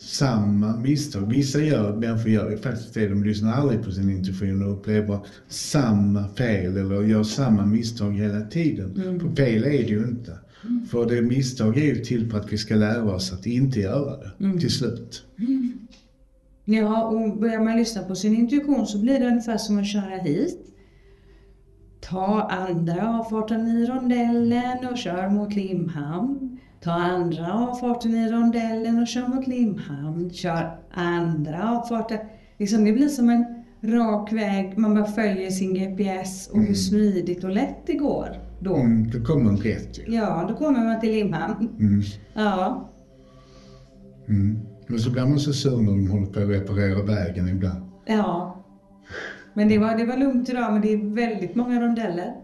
samma 0.00 0.76
misstag. 0.76 1.30
Vissa 1.30 1.60
gör, 1.60 1.96
människor 1.96 2.30
gör 2.30 2.56
faktiskt 2.56 2.94
det. 2.94 3.08
De 3.08 3.24
lyssnar 3.24 3.52
aldrig 3.52 3.82
på 3.82 3.90
sin 3.90 4.10
intuition 4.10 4.62
och 4.62 4.72
upplever 4.72 5.18
samma 5.48 6.28
fel 6.28 6.76
eller 6.76 7.02
gör 7.02 7.22
samma 7.22 7.66
misstag 7.66 8.12
hela 8.12 8.40
tiden. 8.40 9.02
Mm. 9.02 9.20
För 9.20 9.34
fel 9.34 9.64
är 9.64 9.70
det 9.70 9.90
ju 9.90 10.04
inte. 10.04 10.38
För 10.90 11.08
det 11.08 11.22
misstag 11.22 11.78
är 11.78 11.84
ju 11.84 11.96
till 11.96 12.30
för 12.30 12.38
att 12.38 12.52
vi 12.52 12.58
ska 12.58 12.74
lära 12.74 13.14
oss 13.14 13.32
att 13.32 13.46
inte 13.46 13.80
göra 13.80 14.16
det 14.38 14.60
till 14.60 14.70
slut. 14.70 15.22
Ja, 16.64 17.02
och 17.02 17.40
börjar 17.40 17.64
man 17.64 17.76
lyssna 17.76 18.02
på 18.02 18.14
sin 18.14 18.34
intuition 18.34 18.86
så 18.86 18.98
blir 18.98 19.20
det 19.20 19.26
ungefär 19.26 19.58
som 19.58 19.78
att 19.78 19.86
köra 19.86 20.16
hit. 20.22 20.63
Ta 22.08 22.42
andra 22.42 23.18
avfarten 23.18 23.68
i 23.68 23.86
rondellen 23.86 24.88
och 24.90 24.98
kör 24.98 25.28
mot 25.28 25.54
Limhamn. 25.54 26.58
Ta 26.80 26.90
andra 26.90 27.52
avfarten 27.52 28.14
i 28.14 28.28
rondellen 28.32 29.02
och 29.02 29.08
kör 29.08 29.28
mot 29.28 29.46
Limhamn. 29.46 30.30
Kör 30.30 30.80
andra 30.94 31.70
avfarten. 31.70 32.18
Liksom 32.58 32.84
det 32.84 32.92
blir 32.92 33.08
som 33.08 33.30
en 33.30 33.44
rak 33.82 34.32
väg. 34.32 34.78
Man 34.78 34.94
bara 34.94 35.04
följer 35.04 35.50
sin 35.50 35.74
GPS 35.74 36.48
och 36.48 36.62
hur 36.62 36.74
smidigt 36.74 37.44
och 37.44 37.50
lätt 37.50 37.86
det 37.86 37.94
går 37.94 38.28
då. 38.60 38.76
Mm, 38.76 39.10
då 39.10 39.24
kommer 39.24 39.44
man 39.44 39.56
rätt 39.56 39.98
ju. 39.98 40.14
Ja, 40.14 40.46
då 40.48 40.54
kommer 40.54 40.84
man 40.84 41.00
till 41.00 41.10
Limhamn. 41.10 41.68
Mm. 41.78 42.02
Ja. 42.34 42.90
Mm. 44.28 44.58
Men 44.86 44.98
så 44.98 45.10
blir 45.10 45.22
man 45.22 45.38
så 45.38 45.52
sur 45.52 45.76
när 45.76 45.92
de 45.92 46.10
håller 46.10 46.26
på 46.26 46.40
att 46.40 46.48
reparera 46.48 47.02
vägen 47.02 47.48
ibland. 47.48 47.84
Ja. 48.06 48.64
Men 49.54 49.68
det 49.68 49.78
var, 49.78 49.96
det 49.96 50.04
var 50.04 50.16
lugnt 50.16 50.48
idag, 50.48 50.72
men 50.72 50.82
det 50.82 50.92
är 50.92 51.14
väldigt 51.14 51.54
många 51.54 51.80
rondeller. 51.80 52.34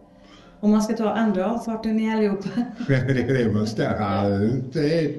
Och 0.61 0.69
man 0.69 0.83
ska 0.83 0.97
ta 0.97 1.11
andra 1.11 1.51
avfarten 1.51 2.01
i 2.01 2.15
allihopa. 2.15 2.49
det 2.89 3.67
ska. 3.67 3.83
Ja, 3.83 4.29
det 4.73 5.05
är, 5.05 5.17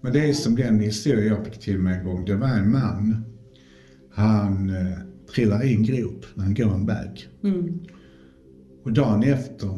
men 0.00 0.12
det 0.12 0.28
är 0.28 0.32
som 0.32 0.56
den 0.56 0.80
historia 0.80 1.24
jag 1.24 1.44
fick 1.44 1.58
till 1.58 1.78
mig 1.78 1.98
en 1.98 2.04
gång. 2.04 2.24
Det 2.24 2.36
var 2.36 2.48
en 2.48 2.72
man. 2.72 3.24
Han 4.14 4.70
eh, 4.70 4.98
trillar 5.34 5.64
i 5.64 5.74
en 5.74 5.82
grop 5.82 6.26
när 6.34 6.44
han 6.44 6.54
går 6.54 6.74
en 6.74 6.86
väg. 6.86 7.28
Mm. 7.44 7.78
Och 8.84 8.92
dagen 8.92 9.22
efter 9.22 9.68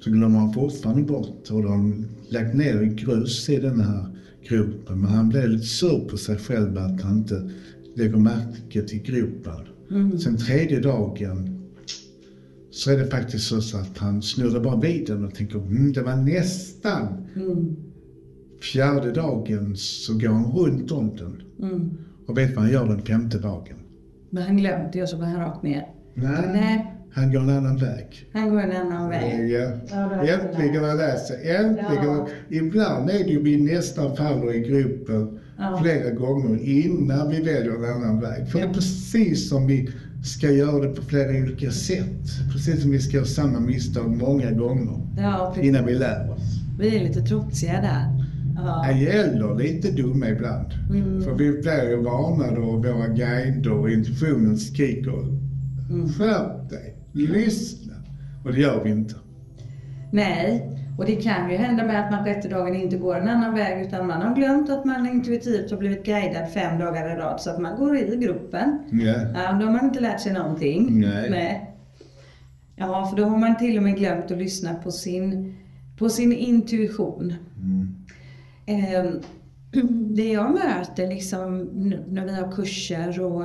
så 0.00 0.10
glömmer 0.10 0.38
han 0.38 0.52
fortfarande 0.52 1.02
bort 1.02 1.50
och 1.50 1.62
de 1.62 2.06
lagt 2.28 2.54
ner 2.54 2.82
grus 2.82 3.48
i 3.48 3.56
den 3.56 3.80
här 3.80 4.06
gropen. 4.48 5.00
Men 5.00 5.10
han 5.10 5.28
blev 5.28 5.48
lite 5.48 5.66
sur 5.66 6.08
på 6.08 6.16
sig 6.16 6.38
själv 6.38 6.78
att 6.78 7.02
han 7.02 7.18
inte 7.18 7.50
lägger 7.96 8.16
märke 8.16 8.82
till 8.82 9.02
gropen. 9.02 9.71
Mm. 9.92 10.18
Sen 10.18 10.36
tredje 10.36 10.80
dagen 10.80 11.58
så 12.70 12.90
är 12.90 12.98
det 12.98 13.06
faktiskt 13.06 13.48
så 13.48 13.78
att 13.78 13.98
han 13.98 14.22
snurrar 14.22 14.60
bara 14.60 14.80
vid 14.80 15.06
den 15.06 15.24
och 15.24 15.34
tänker 15.34 15.58
mm, 15.58 15.92
det 15.92 16.02
var 16.02 16.16
nästan. 16.16 17.26
Mm. 17.36 17.76
Fjärde 18.72 19.12
dagen 19.12 19.76
så 19.76 20.18
går 20.18 20.28
han 20.28 20.52
runt 20.52 20.92
om 20.92 21.16
den. 21.16 21.42
Mm. 21.70 21.90
Och 22.26 22.38
vet 22.38 22.56
vad 22.56 22.64
han 22.64 22.72
gör 22.72 22.86
den 22.86 23.02
femte 23.02 23.38
dagen? 23.38 23.76
Men 24.30 24.42
han 24.42 24.56
glömde 24.56 24.90
det 24.92 25.02
och 25.02 25.08
så 25.08 25.16
går 25.16 25.24
han 25.24 25.40
rakt 25.40 25.62
ner. 25.62 25.86
Nej. 26.14 26.92
Han 27.14 27.32
går 27.32 27.40
en 27.40 27.50
annan 27.50 27.76
väg. 27.76 28.30
Han 28.32 28.50
går 28.50 28.60
en 28.60 28.72
annan 28.72 29.10
väg. 29.10 29.50
Ja. 29.50 29.70
Ja, 29.90 30.26
Äntligen 30.26 30.82
har 30.82 30.88
jag 30.88 30.96
lärt 30.96 31.26
sig. 31.26 31.56
Äntligen. 31.56 32.04
Ja. 32.04 32.28
Ibland 32.48 33.10
är 33.10 33.24
det 33.24 33.30
ju 33.30 33.42
vi 33.42 33.62
nästan 33.62 34.16
faller 34.16 34.54
i 34.54 34.60
gruppen 34.60 35.38
Ja. 35.62 35.78
flera 35.82 36.10
gånger 36.10 36.58
innan 36.62 37.28
vi 37.28 37.36
väljer 37.36 37.72
en 37.76 38.02
annan 38.02 38.20
väg. 38.20 38.48
För 38.48 38.58
det 38.58 38.64
är 38.64 38.72
precis 38.72 39.48
som 39.48 39.66
vi 39.66 39.88
ska 40.24 40.50
göra 40.50 40.86
det 40.86 40.94
på 40.94 41.02
flera 41.02 41.42
olika 41.42 41.70
sätt. 41.70 42.52
Precis 42.52 42.82
som 42.82 42.90
vi 42.90 42.98
ska 42.98 43.16
göra 43.16 43.26
samma 43.26 43.60
misstag 43.60 44.16
många 44.16 44.50
gånger 44.50 45.00
Ja, 45.16 45.54
innan 45.62 45.86
vi 45.86 45.94
lär 45.94 46.30
oss. 46.30 46.60
Vi 46.78 46.96
är 46.96 47.04
lite 47.04 47.20
trotsiga 47.20 47.80
där. 47.80 48.26
Ja. 48.56 48.86
Eller 48.86 49.58
lite 49.58 49.90
dumma 49.90 50.28
ibland. 50.28 50.66
Mm. 50.90 51.22
För 51.22 51.34
vi 51.34 51.52
blir 51.52 51.90
ju 51.90 51.96
varnade 51.96 52.60
av 52.60 52.82
våra 52.82 53.08
guider 53.08 53.72
och 53.72 53.90
intuitionen 53.90 54.56
skriker 54.56 55.42
Mm. 55.90 56.08
Skärp 56.08 56.70
dig, 56.70 56.96
lyssna. 57.12 57.92
Och 58.44 58.52
det 58.52 58.60
gör 58.60 58.84
vi 58.84 58.90
inte. 58.90 59.14
Nej, 60.10 60.71
och 60.98 61.06
det 61.06 61.16
kan 61.16 61.50
ju 61.50 61.56
hända 61.56 61.84
med 61.84 62.04
att 62.04 62.10
man 62.10 62.24
sjätte 62.24 62.48
dagen 62.48 62.74
inte 62.74 62.96
går 62.96 63.16
en 63.16 63.28
annan 63.28 63.54
väg 63.54 63.86
utan 63.86 64.06
man 64.06 64.22
har 64.22 64.34
glömt 64.34 64.70
att 64.70 64.84
man 64.84 65.06
intuitivt 65.06 65.70
har 65.70 65.78
blivit 65.78 66.04
guidad 66.04 66.52
fem 66.52 66.78
dagar 66.78 67.14
i 67.14 67.18
rad 67.18 67.40
så 67.40 67.50
att 67.50 67.58
man 67.58 67.76
går 67.76 67.96
i 67.96 68.16
gruppen. 68.16 68.78
Ja. 68.92 69.14
Ja, 69.34 69.52
då 69.52 69.66
har 69.66 69.72
man 69.72 69.84
inte 69.84 70.00
lärt 70.00 70.20
sig 70.20 70.32
någonting. 70.32 71.00
Nej. 71.00 71.68
Ja, 72.76 73.06
för 73.06 73.16
då 73.16 73.24
har 73.24 73.38
man 73.38 73.56
till 73.56 73.76
och 73.76 73.82
med 73.82 73.96
glömt 73.96 74.30
att 74.30 74.38
lyssna 74.38 74.74
på 74.74 74.90
sin, 74.90 75.54
på 75.98 76.08
sin 76.08 76.32
intuition. 76.32 77.34
Mm. 77.56 77.94
Eh, 78.66 79.12
det 79.90 80.32
jag 80.32 80.52
möter 80.52 81.08
liksom 81.08 81.58
när 82.08 82.24
vi 82.24 82.34
har 82.34 82.52
kurser 82.52 83.20
och 83.20 83.44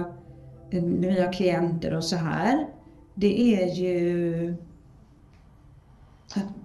eh, 0.71 0.83
när 0.83 1.11
vi 1.11 1.21
har 1.21 1.33
klienter 1.33 1.93
och 1.93 2.03
så 2.03 2.15
här. 2.15 2.67
Det 3.15 3.55
är 3.55 3.75
ju 3.75 4.55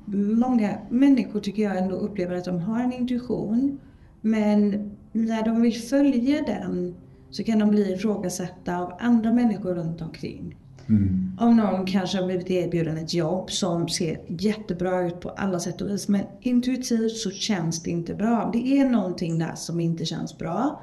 många 0.06 0.78
människor 0.90 1.40
tycker 1.40 1.62
jag 1.62 1.78
ändå 1.78 1.96
upplever 1.96 2.36
att 2.36 2.44
de 2.44 2.60
har 2.60 2.80
en 2.80 2.92
intuition. 2.92 3.80
Men 4.20 4.90
när 5.12 5.44
de 5.44 5.62
vill 5.62 5.74
följa 5.74 6.42
den 6.42 6.94
så 7.30 7.44
kan 7.44 7.58
de 7.58 7.68
bli 7.70 7.92
ifrågasatta 7.92 8.78
av 8.78 8.92
andra 9.00 9.32
människor 9.32 9.74
runt 9.74 10.02
omkring. 10.02 10.56
Mm. 10.88 11.36
Om 11.40 11.56
någon 11.56 11.86
kanske 11.86 12.18
har 12.18 12.26
blivit 12.26 12.50
erbjuden 12.50 12.96
ett 12.96 13.14
jobb 13.14 13.50
som 13.50 13.88
ser 13.88 14.20
jättebra 14.28 15.06
ut 15.06 15.20
på 15.20 15.28
alla 15.28 15.60
sätt 15.60 15.80
och 15.80 15.90
vis 15.90 16.08
men 16.08 16.22
intuitivt 16.40 17.16
så 17.16 17.30
känns 17.30 17.82
det 17.82 17.90
inte 17.90 18.14
bra. 18.14 18.50
Det 18.52 18.78
är 18.78 18.90
någonting 18.90 19.38
där 19.38 19.54
som 19.54 19.80
inte 19.80 20.04
känns 20.04 20.38
bra. 20.38 20.82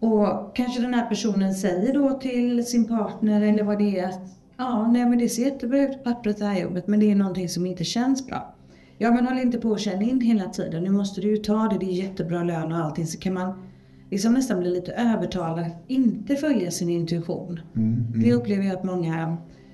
Och 0.00 0.56
kanske 0.56 0.82
den 0.82 0.94
här 0.94 1.06
personen 1.06 1.54
säger 1.54 1.94
då 1.94 2.18
till 2.18 2.66
sin 2.66 2.88
partner 2.88 3.42
eller 3.42 3.62
vad 3.62 3.78
det 3.78 3.98
är 3.98 4.08
att 4.08 4.39
ja, 4.60 4.90
nej 4.92 5.06
men 5.06 5.18
det 5.18 5.28
ser 5.28 5.42
jättebra 5.42 5.82
ut 5.82 5.92
på 5.92 5.98
pappret 5.98 6.38
det 6.38 6.44
här 6.44 6.60
jobbet 6.60 6.86
men 6.86 7.00
det 7.00 7.10
är 7.10 7.14
någonting 7.14 7.48
som 7.48 7.66
inte 7.66 7.84
känns 7.84 8.26
bra. 8.26 8.54
Ja 8.98 9.10
men 9.10 9.26
håll 9.26 9.38
inte 9.38 9.58
på 9.58 9.72
att 9.72 9.80
känna 9.80 10.02
in 10.02 10.20
hela 10.20 10.48
tiden. 10.48 10.84
Nu 10.84 10.90
måste 10.90 11.20
du 11.20 11.28
ju 11.28 11.36
ta 11.36 11.68
det, 11.68 11.78
det 11.78 11.86
är 11.86 12.02
jättebra 12.04 12.42
lön 12.42 12.72
och 12.72 12.78
allting. 12.78 13.06
Så 13.06 13.18
kan 13.18 13.34
man 13.34 13.62
liksom 14.10 14.34
nästan 14.34 14.60
bli 14.60 14.70
lite 14.70 14.92
övertalad 14.92 15.66
att 15.66 15.84
inte 15.86 16.36
följa 16.36 16.70
sin 16.70 16.88
intuition. 16.88 17.60
Mm. 17.76 18.12
Det 18.14 18.32
upplever 18.32 18.64
jag 18.64 18.76
att 18.76 18.84
många 18.84 19.14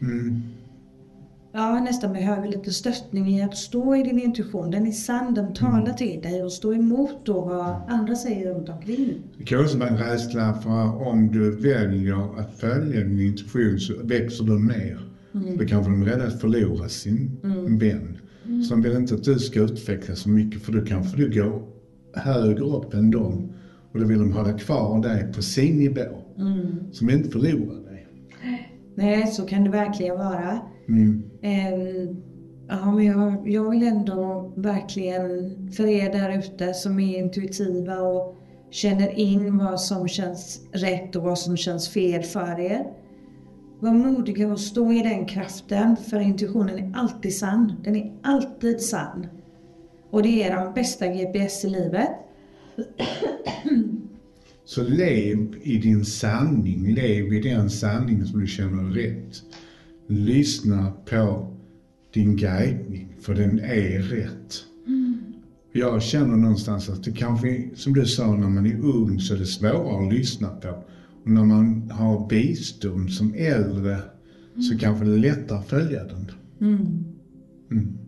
Mm. 0.01 0.43
Ja, 1.57 1.81
nästan 1.81 2.13
behöver 2.13 2.49
lite 2.49 2.73
stöttning 2.73 3.29
i 3.29 3.43
att 3.43 3.57
stå 3.57 3.97
i 3.97 4.03
din 4.03 4.21
intuition. 4.21 4.71
Den 4.71 4.87
är 4.87 4.91
sann, 4.91 5.35
den 5.35 5.55
talar 5.55 5.93
till 5.93 6.21
dig 6.23 6.43
och 6.43 6.53
stå 6.53 6.75
emot 6.75 7.27
då 7.27 7.41
vad 7.41 7.77
andra 7.89 8.15
säger 8.15 8.55
runt 8.55 8.69
omkring. 8.69 9.23
Det 9.39 9.45
kan 9.45 9.61
också 9.61 9.79
vara 9.79 9.89
en 9.89 9.99
rädsla 9.99 10.55
för 10.55 11.09
om 11.09 11.33
du 11.33 11.51
väljer 11.51 12.41
att 12.41 12.55
följa 12.61 13.01
din 13.01 13.21
intuition 13.21 13.79
så 13.79 13.95
växer 14.03 14.45
du 14.45 14.59
mer. 14.59 15.01
Mm. 15.35 15.57
Då 15.59 15.65
kanske 15.65 15.91
de 15.91 16.03
är 16.03 16.07
rädda 16.07 16.27
att 16.27 16.41
förlora 16.41 16.89
sin 16.89 17.41
vän. 17.81 18.19
Så 18.69 18.75
de 18.75 18.83
vill 18.83 18.97
inte 18.97 19.15
att 19.15 19.25
du 19.25 19.39
ska 19.39 19.61
utvecklas 19.61 20.19
så 20.19 20.29
mycket 20.29 20.63
för 20.63 20.73
då 20.73 20.85
kanske 20.85 21.17
du 21.17 21.41
går 21.41 21.63
högre 22.15 22.65
upp 22.65 22.95
än 22.95 23.11
dem. 23.11 23.53
Och 23.93 24.01
då 24.01 24.07
vill 24.07 24.19
de 24.19 24.33
hålla 24.33 24.53
kvar 24.53 25.03
dig 25.03 25.33
på 25.33 25.43
sin 25.43 25.79
nivå. 25.79 26.23
Mm. 26.39 26.93
Som 26.93 27.11
inte 27.11 27.29
förlorar 27.29 27.91
dig. 27.91 28.07
Nej, 28.95 29.27
så 29.27 29.43
kan 29.43 29.65
det 29.65 29.71
verkligen 29.71 30.19
vara. 30.19 30.61
Mm. 30.89 31.23
Ehm, 31.43 32.17
ja, 32.69 32.93
men 32.93 33.05
jag, 33.05 33.49
jag 33.49 33.71
vill 33.71 33.83
ändå 33.83 34.53
verkligen 34.57 35.73
för 35.73 35.87
er 35.87 36.13
där 36.13 36.39
ute 36.39 36.75
som 36.75 37.01
är 37.01 37.19
intuitiva 37.19 38.01
och 38.01 38.37
känner 38.71 39.19
in 39.19 39.59
vad 39.59 39.81
som 39.81 40.09
känns 40.09 40.61
rätt 40.73 41.17
och 41.17 41.23
vad 41.23 41.39
som 41.39 41.57
känns 41.57 41.89
fel 41.89 42.23
för 42.23 42.61
er. 42.61 42.87
Var 43.81 43.93
modiga 43.93 44.53
och 44.53 44.61
stå 44.61 44.93
i 44.93 45.03
den 45.03 45.27
kraften 45.27 45.97
för 45.97 46.21
intuitionen 46.21 46.79
är 46.79 46.93
alltid 46.97 47.35
sann. 47.35 47.73
Den 47.85 47.97
är 47.97 48.13
alltid 48.23 48.81
sann. 48.81 49.27
Och 50.11 50.23
det 50.23 50.43
är 50.43 50.57
de 50.57 50.75
bästa 50.75 51.07
GPS 51.07 51.65
i 51.65 51.71
livet. 51.71 52.09
Så 54.65 54.83
lev 54.83 55.55
i 55.63 55.79
din 55.79 56.05
sanning. 56.05 56.95
Lev 56.95 57.33
i 57.33 57.41
den 57.41 57.71
sanning 57.71 58.25
som 58.25 58.41
du 58.41 58.47
känner 58.47 58.95
rätt. 58.95 59.43
Lyssna 60.07 60.93
på 61.11 61.53
din 62.13 62.37
guidning, 62.37 63.15
för 63.21 63.35
den 63.35 63.59
är 63.59 63.99
rätt. 63.99 64.65
Jag 65.73 66.03
känner 66.03 66.37
någonstans 66.37 66.89
att 66.89 67.05
det 67.05 67.13
kanske, 67.13 67.71
som 67.75 67.93
du 67.93 68.07
sa, 68.07 68.37
när 68.37 68.49
man 68.49 68.67
är 68.67 68.81
ung 68.81 69.21
så 69.21 69.35
är 69.35 69.39
det 69.39 69.47
svårare 69.47 70.07
att 70.07 70.13
lyssna 70.13 70.49
på. 70.49 70.69
Och 71.25 71.31
när 71.31 71.45
man 71.45 71.91
har 71.91 72.29
visdom 72.29 73.09
som 73.09 73.35
äldre 73.35 73.99
så 74.71 74.79
kanske 74.79 75.05
det 75.05 75.15
är 75.15 75.19
lättare 75.19 75.59
att 75.59 75.69
följa 75.69 76.05
den. 76.05 76.31
Mm. 76.61 77.05
Mm. 77.71 77.99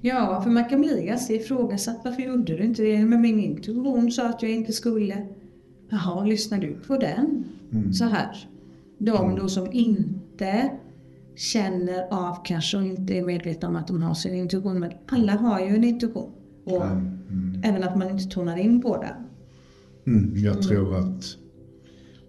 Ja, 0.00 0.40
för 0.42 0.50
man 0.50 0.68
kan 0.68 0.80
bli 0.80 1.04
ganska 1.06 1.34
ifrågasatt. 1.34 2.00
Varför 2.04 2.22
gjorde 2.22 2.56
du 2.56 2.64
inte 2.64 2.82
det? 2.82 3.04
Men 3.04 3.20
min 3.20 3.40
intuition 3.40 4.12
sa 4.12 4.28
att 4.28 4.42
jag 4.42 4.50
inte 4.50 4.72
skulle. 4.72 5.26
Jaha, 5.88 6.24
lyssnar 6.24 6.58
du 6.58 6.76
på 6.86 6.96
den? 6.96 7.44
Mm. 7.72 7.92
Så 7.92 8.04
här. 8.04 8.48
De 8.98 9.36
då 9.36 9.48
som 9.48 9.72
inte 9.72 10.70
känner 11.40 12.06
av 12.10 12.44
kanske 12.44 12.76
och 12.76 12.84
inte 12.84 13.14
är 13.14 13.22
medvetna 13.22 13.68
om 13.68 13.76
att 13.76 13.86
de 13.86 14.02
har 14.02 14.14
sin 14.14 14.34
intuition. 14.34 14.80
Men 14.80 14.92
alla 15.06 15.32
har 15.32 15.60
ju 15.60 15.66
en 15.66 15.84
intuition. 15.84 16.30
Och 16.64 16.86
Mm. 16.86 17.60
även 17.64 17.82
att 17.84 17.98
man 17.98 18.10
inte 18.10 18.24
tonar 18.34 18.56
in 18.56 18.82
på 18.82 18.96
den. 19.02 19.14
Mm. 20.16 20.36
Jag 20.36 20.62
tror 20.62 20.98
att 20.98 21.36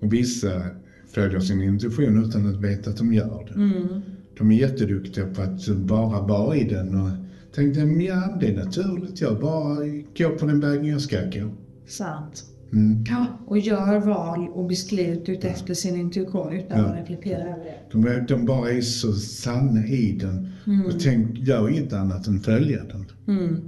och 0.02 0.14
vissa 0.14 0.62
följer 1.08 1.40
sin 1.40 1.62
intuition 1.62 2.24
utan 2.26 2.50
att 2.50 2.62
veta 2.62 2.90
att 2.90 2.98
de 2.98 3.14
gör 3.14 3.46
det. 3.48 3.54
Mm. 3.54 4.02
De 4.38 4.52
är 4.52 4.56
jätteduktiga 4.56 5.26
på 5.26 5.42
att 5.42 5.68
bara 5.68 6.22
vara 6.22 6.56
i 6.56 6.64
den 6.64 7.02
och 7.02 7.10
tänkte 7.56 7.80
ja 7.80 8.38
det 8.40 8.48
är 8.48 8.66
naturligt. 8.66 9.22
Jag 9.22 9.40
bara 9.40 9.76
går 10.18 10.38
på 10.38 10.46
den 10.46 10.60
vägen 10.60 10.86
jag 10.86 11.02
ska 11.02 11.18
gå. 11.18 11.50
Sant. 11.88 12.44
Mm. 12.74 13.04
Ja, 13.10 13.26
och 13.46 13.60
gör 13.60 14.00
val 14.00 14.50
och 14.50 14.66
beslut 14.68 15.30
utefter 15.30 15.74
sin 15.74 15.96
intuition 15.96 16.54
utan 16.54 16.80
Ja. 16.80 16.86
att 16.86 17.00
reflektera 17.00 17.42
över 17.42 17.64
det. 17.64 17.76
De, 17.92 18.26
de 18.28 18.46
bara 18.46 18.72
är 18.72 18.82
så 18.82 19.14
sanna 19.14 19.86
i 19.88 20.12
den. 20.22 20.48
Och 20.86 21.00
tänk, 21.00 21.38
gör 21.38 21.70
inget 21.70 21.94
annat 21.94 22.28
än 22.28 22.40
följa 22.40 22.84
den. 22.84 23.06
Mm. 23.28 23.62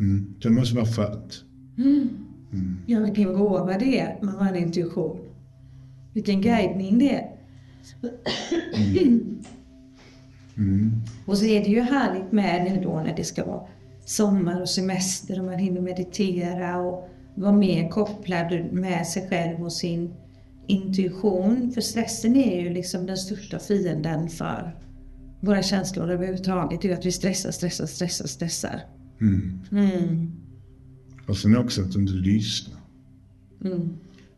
Mm. 0.00 0.34
Det 0.42 0.50
måste 0.50 0.76
vara 0.76 0.86
skönt. 0.86 1.44
Ja, 2.86 3.00
vilken 3.00 3.32
gåva 3.32 3.78
det 3.78 3.98
är 4.00 4.18
med 4.22 4.34
vår 4.38 4.56
intuition. 4.56 5.18
Vilken 6.12 6.40
guidning 6.40 6.98
det 6.98 7.14
är. 7.14 7.28
Mm. 10.56 10.92
Och 11.26 11.38
så 11.38 11.44
är 11.44 11.60
det 11.64 11.70
ju 11.70 11.80
härligt 11.80 12.32
med 12.32 12.64
nu 12.64 12.82
då 12.82 13.00
när 13.00 13.16
det 13.16 13.24
ska 13.24 13.44
vara 13.44 13.66
sommar 14.04 14.60
och 14.60 14.68
semester 14.68 15.38
och 15.38 15.44
man 15.44 15.58
hinner 15.58 15.80
meditera 15.80 16.78
och 16.78 17.08
vara 17.38 17.52
mer 17.52 17.88
kopplad 17.88 18.72
med 18.72 19.06
sig 19.06 19.28
själv 19.28 19.64
och 19.64 19.72
sin 19.72 20.14
intuition. 20.66 21.70
För 21.74 21.80
stressen 21.80 22.36
är 22.36 22.60
ju 22.60 22.70
liksom 22.70 23.06
den 23.06 23.16
största 23.16 23.58
fienden 23.58 24.28
för 24.28 24.76
våra 25.40 25.62
känslor 25.62 26.10
överhuvudtaget. 26.10 26.82
Det 26.82 26.90
är 26.90 26.98
att 26.98 27.06
vi 27.06 27.12
stressar, 27.12 27.50
stressar, 27.50 27.86
stressar, 27.86 28.26
stressar. 28.26 28.80
Mm. 29.20 29.60
Mm. 29.70 30.32
Och 31.26 31.36
sen 31.36 31.56
också 31.56 31.82
att 31.82 31.96
inte 31.96 32.12
lyssnar. 32.12 32.80
Mm. 33.64 33.88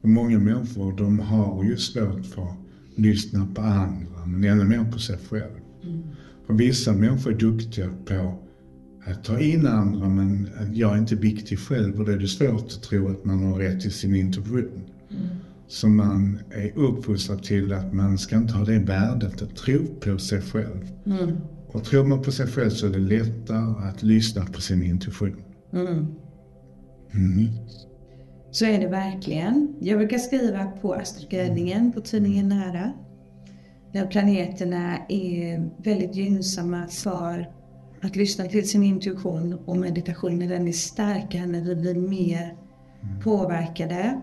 Och 0.00 0.08
många 0.08 0.38
människor 0.38 0.96
de 0.96 1.18
har 1.18 1.64
ju 1.64 1.76
svårt 1.76 2.26
för 2.26 2.42
att 2.42 2.56
lyssna 2.96 3.48
på 3.54 3.62
andra, 3.62 4.26
men 4.26 4.44
ännu 4.44 4.64
mer 4.64 4.92
på 4.92 4.98
sig 4.98 5.18
själv. 5.28 5.60
För 6.46 6.54
vissa 6.54 6.92
människor 6.92 7.32
är 7.32 7.38
duktiga 7.38 7.90
på 8.04 8.38
ta 9.22 9.40
in 9.40 9.66
andra, 9.66 10.08
men 10.08 10.48
jag 10.72 10.94
är 10.94 10.98
inte 10.98 11.14
viktig 11.14 11.58
själv 11.58 12.00
och 12.00 12.06
då 12.06 12.12
är 12.12 12.18
det 12.18 12.28
svårt 12.28 12.66
att 12.66 12.82
tro 12.82 13.08
att 13.10 13.24
man 13.24 13.44
har 13.44 13.58
rätt 13.58 13.80
till 13.80 13.92
sin 13.92 14.14
intuition. 14.14 14.90
Så 15.68 15.88
man 15.88 16.38
är 16.50 16.78
uppfostrad 16.78 17.42
till 17.42 17.72
att 17.72 17.92
man 17.92 18.18
ska 18.18 18.36
inte 18.36 18.54
ha 18.54 18.64
det 18.64 18.78
värdet 18.78 19.42
att 19.42 19.56
tro 19.56 19.86
på 19.86 20.18
sig 20.18 20.40
själv. 20.40 20.92
Mm. 21.06 21.36
Och 21.66 21.84
tror 21.84 22.04
man 22.04 22.22
på 22.22 22.32
sig 22.32 22.46
själv 22.46 22.70
så 22.70 22.86
är 22.86 22.90
det 22.90 22.98
lättare 22.98 23.88
att 23.88 24.02
lyssna 24.02 24.44
på 24.44 24.60
sin 24.60 24.82
intuition. 24.82 25.36
Mm. 25.72 26.06
Mm. 27.14 27.48
Så 28.50 28.64
är 28.64 28.78
det 28.78 28.88
verkligen. 28.88 29.74
Jag 29.80 29.98
brukar 29.98 30.18
skriva 30.18 30.64
på 30.64 30.94
astrogräddningen 30.94 31.92
på 31.92 32.00
tidningen 32.00 32.48
Nära. 32.48 32.92
Där 33.92 34.06
planeterna 34.06 34.98
är 35.08 35.70
väldigt 35.82 36.14
gynnsamma 36.14 36.86
för 36.86 37.59
att 38.02 38.16
lyssna 38.16 38.44
till 38.44 38.68
sin 38.68 38.82
intuition 38.82 39.58
och 39.64 39.76
meditationen 39.76 40.48
den 40.48 40.68
är 40.68 40.72
starkare 40.72 41.46
när 41.46 41.60
vi 41.60 41.76
blir 41.76 41.94
mer 41.94 42.54
påverkade. 43.24 44.20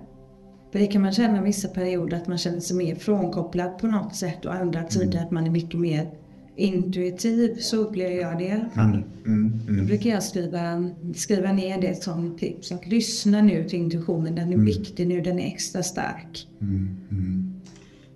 För 0.71 0.79
det 0.79 0.87
kan 0.87 1.01
man 1.01 1.11
känna 1.11 1.41
vissa 1.41 1.67
perioder 1.67 2.17
att 2.17 2.27
man 2.27 2.37
känner 2.37 2.59
sig 2.59 2.77
mer 2.77 2.95
frånkopplad 2.95 3.77
på 3.77 3.87
något 3.87 4.15
sätt 4.15 4.45
och 4.45 4.53
andra 4.53 4.83
tider 4.83 5.19
att 5.23 5.31
man 5.31 5.45
är 5.45 5.51
mycket 5.51 5.79
mer 5.79 6.09
intuitiv. 6.55 7.55
Så 7.59 7.77
upplever 7.77 8.15
jag 8.15 8.37
det 8.37 8.65
fall. 8.75 9.03
Mm. 9.25 9.61
Då 9.65 9.73
Mm. 9.73 9.85
brukar 9.85 10.09
jag 10.09 10.23
skriva, 10.23 10.89
skriva 11.15 11.51
ner 11.51 11.81
det 11.81 12.03
som 12.03 12.37
tips. 12.37 12.71
Att 12.71 12.87
lyssna 12.87 13.41
nu 13.41 13.63
till 13.63 13.79
intuitionen. 13.79 14.35
Den 14.35 14.53
är 14.53 14.57
viktig 14.57 15.07
nu, 15.07 15.21
den 15.21 15.39
är 15.39 15.47
extra 15.47 15.83
stark. 15.83 16.47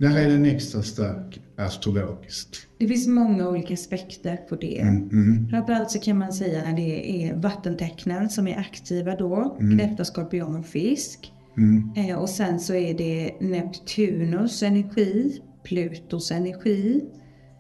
Mm. 0.02 0.12
Mm. 0.12 0.24
När 0.24 0.26
är 0.26 0.30
den 0.30 0.46
extra 0.46 0.84
stark 0.84 1.42
astrologiskt? 1.58 2.68
Det 2.78 2.88
finns 2.88 3.08
många 3.08 3.50
olika 3.50 3.74
aspekter 3.74 4.38
på 4.38 4.56
det. 4.56 4.80
Mm. 4.80 5.10
Mm. 5.10 5.50
Framförallt 5.50 5.92
så 5.92 6.00
kan 6.00 6.18
man 6.18 6.34
säga 6.34 6.64
när 6.64 6.76
det 6.76 7.24
är 7.24 7.36
vattentecknen 7.36 8.30
som 8.30 8.48
är 8.48 8.58
aktiva 8.58 9.16
då. 9.16 9.58
Kräfta, 9.80 10.06
skorpion 10.06 10.56
och 10.56 10.66
fisk. 10.66 11.34
Mm. 11.58 11.92
Eh, 11.96 12.18
och 12.18 12.30
sen 12.30 12.60
så 12.60 12.74
är 12.74 12.94
det 12.94 13.32
Neptunus 13.40 14.64
energi, 14.64 15.42
Plutos 15.64 16.32
energi. 16.32 17.04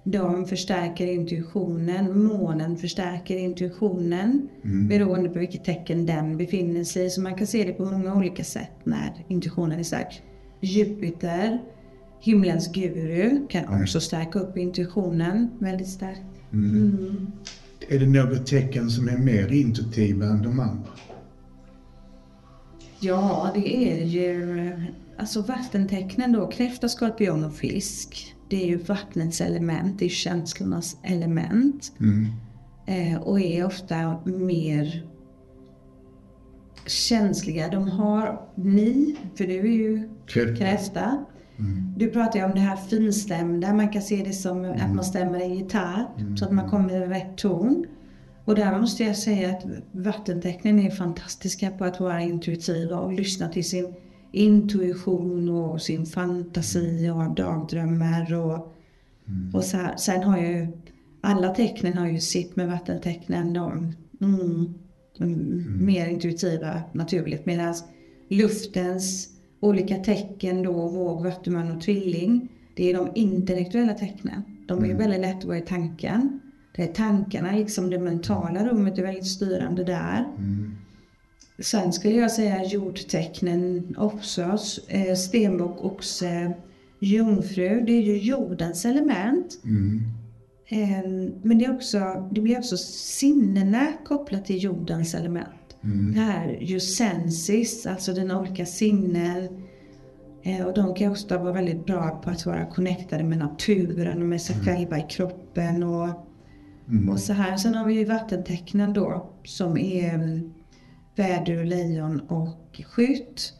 De 0.04 0.46
förstärker 0.46 1.08
intuitionen, 1.08 2.24
månen 2.24 2.78
förstärker 2.78 3.38
intuitionen 3.38 4.50
beroende 4.90 5.30
på 5.30 5.40
vilket 5.40 5.64
tecken 5.64 6.06
den 6.06 6.38
befinner 6.38 6.84
sig 6.84 7.06
i. 7.06 7.10
Så 7.10 7.22
man 7.22 7.36
kan 7.36 7.48
se 7.48 7.64
det 7.64 7.74
på 7.74 7.86
många 7.86 8.16
olika 8.16 8.44
sätt 8.44 8.72
när 8.84 9.26
intuitionen 9.28 9.80
är 9.80 9.84
stark. 9.84 10.22
Jupiter, 10.62 11.60
himlens 12.22 12.72
guru, 12.72 13.48
kan 13.48 13.82
också 13.84 14.00
stärka 14.00 14.40
upp 14.40 14.58
intuitionen 14.58 15.50
väldigt 15.60 15.88
starkt. 15.90 16.22
Mm. 16.54 17.28
Är 17.90 18.00
det 18.00 18.08
något 18.08 18.46
tecken 18.46 18.90
som 18.90 19.10
är 19.10 19.18
mer 19.18 19.52
intuitiva 19.52 20.26
än 20.26 20.42
de 20.42 20.60
andra? 20.60 20.90
Ja, 23.00 23.52
det 23.56 23.76
är 23.92 24.06
ju 24.06 24.72
alltså 25.18 25.42
vattentecknen 25.42 26.32
då, 26.32 26.48
kräfta, 26.48 26.90
skorpion 26.90 27.44
och 27.44 27.54
fisk. 27.56 28.36
Det 28.50 28.64
är 28.64 28.68
ju 28.68 28.78
vattnets 28.78 29.42
element, 29.42 30.00
det 30.00 30.06
är 30.06 30.10
känslornas 30.10 30.98
element. 31.04 31.92
Mm. 32.00 32.28
Eh, 32.88 33.22
och 33.22 33.40
är 33.42 33.66
ofta 33.66 34.22
mer 34.26 35.08
känsliga. 36.86 37.68
De 37.68 37.90
har 37.90 38.42
ni, 38.56 39.16
för 39.36 39.48
du 39.48 39.60
är 39.60 39.64
ju 39.74 40.10
Kräfta. 40.26 40.56
kräfta. 40.56 41.26
Du 41.97 42.10
pratar 42.10 42.39
ju 42.39 42.45
om 42.45 42.52
det 42.52 42.60
här 42.60 42.76
finstämda, 42.76 43.74
man 43.74 43.89
kan 43.89 44.02
se 44.02 44.24
det 44.24 44.34
som 44.34 44.65
att 44.65 44.95
man 44.95 45.04
stämmer 45.04 45.39
en 45.39 45.56
gitarr 45.56 46.06
så 46.38 46.45
att 46.45 46.52
man 46.52 46.69
kommer 46.69 47.04
i 47.04 47.08
rätt 47.08 47.38
ton. 47.38 47.86
Och 48.45 48.56
där 48.56 48.80
måste 48.80 49.04
jag 49.04 49.17
säga 49.17 49.50
att 49.50 49.63
vattentecknen 49.91 50.80
är 50.80 50.91
fantastiska 50.91 51.71
på 51.71 51.86
att 51.86 52.00
vara 52.00 52.21
intuitiva 52.21 53.00
och 53.00 53.13
lyssna 53.13 53.50
till 53.50 53.69
sin 53.69 53.93
intuition 54.32 55.50
och 55.50 55.82
sin 55.82 56.06
fantasi 56.06 57.10
och 57.10 57.36
dagdrömmar 57.36 58.34
och, 58.34 58.74
och 59.54 59.63
så 59.63 59.78
här. 59.78 59.95
Sen 59.97 60.24
har 60.24 60.38
ju 60.38 60.67
alla 61.21 61.50
tecknen 61.56 61.97
har 61.97 62.08
ju 62.08 62.19
sitt 62.19 62.56
med 62.56 62.67
vattentecknen. 62.67 63.54
De, 63.54 63.95
mm, 64.21 64.74
mm, 65.19 65.86
mer 65.86 66.08
intuitiva 66.08 66.82
naturligt. 66.93 67.45
Medan 67.45 67.76
luftens 68.30 69.30
olika 69.62 69.95
tecken 69.95 70.63
då, 70.63 70.88
våg, 70.88 71.24
vattuman 71.24 71.71
och 71.71 71.82
tvilling. 71.82 72.47
Det 72.76 72.89
är 72.89 72.97
de 72.97 73.12
intellektuella 73.15 73.93
tecknen. 73.93 74.43
De 74.67 74.84
är 74.84 74.88
ju 74.88 74.93
väldigt 74.93 75.21
lätt 75.21 75.38
att 75.38 75.45
vara 75.45 75.58
i 75.58 75.62
tanken. 75.62 76.39
Det 76.76 76.84
är 76.84 76.93
tankarna, 76.93 77.52
liksom 77.52 77.89
det 77.89 78.00
mentala 78.00 78.65
rummet 78.69 78.97
är 78.97 79.04
väldigt 79.04 79.28
styrande 79.28 79.84
där. 79.84 80.26
Sen 81.60 81.93
skulle 81.93 82.15
jag 82.15 82.32
säga 82.32 82.63
jordtecknen 82.63 83.95
också. 83.97 84.58
Eh, 84.88 85.15
Stenbock, 85.15 85.86
oxe, 85.86 86.54
jungfru. 87.00 87.82
Det 87.86 87.91
är 87.91 88.02
ju 88.02 88.17
jordens 88.17 88.86
element. 88.86 89.60
Mm. 89.63 90.02
Eh, 90.67 91.10
Men 91.43 91.58
det, 91.58 91.65
är 91.65 91.76
också, 91.76 92.30
det 92.32 92.41
blir 92.41 92.58
också 92.58 92.78
sinnena 92.78 93.88
kopplat 94.06 94.45
till 94.45 94.63
jordens 94.63 95.15
element. 95.15 95.61
Det 96.13 96.20
här 96.20 96.58
ju 96.62 96.80
sensis, 96.80 97.86
alltså 97.86 98.13
dina 98.13 98.39
olika 98.39 98.65
sinnen. 98.65 99.63
Eh, 100.44 100.65
Och 100.65 100.74
de 100.74 100.96
kan 100.96 101.12
också 101.12 101.38
vara 101.38 101.54
väldigt 101.54 101.86
bra 101.86 102.22
på 102.24 102.30
att 102.30 102.46
vara 102.46 102.65
connectade 102.65 103.24
med 103.24 103.38
naturen 103.38 104.22
och 104.22 104.28
med 104.28 104.41
sig 104.41 104.56
själva 104.65 104.98
i 104.98 105.06
kroppen. 105.10 105.84
Och, 105.84 106.10
och 107.12 107.20
så 107.20 107.34
här. 107.34 107.58
Sen 107.58 107.76
har 107.76 107.86
vi 107.86 107.94
ju 107.94 108.06
vattentecknen 108.06 108.94
då 108.94 109.30
som 109.44 109.78
är 109.78 110.13
mm, 110.13 110.54
vädur, 111.15 111.65
lejon 111.65 112.20
och 112.20 112.82
skytt. 112.86 113.54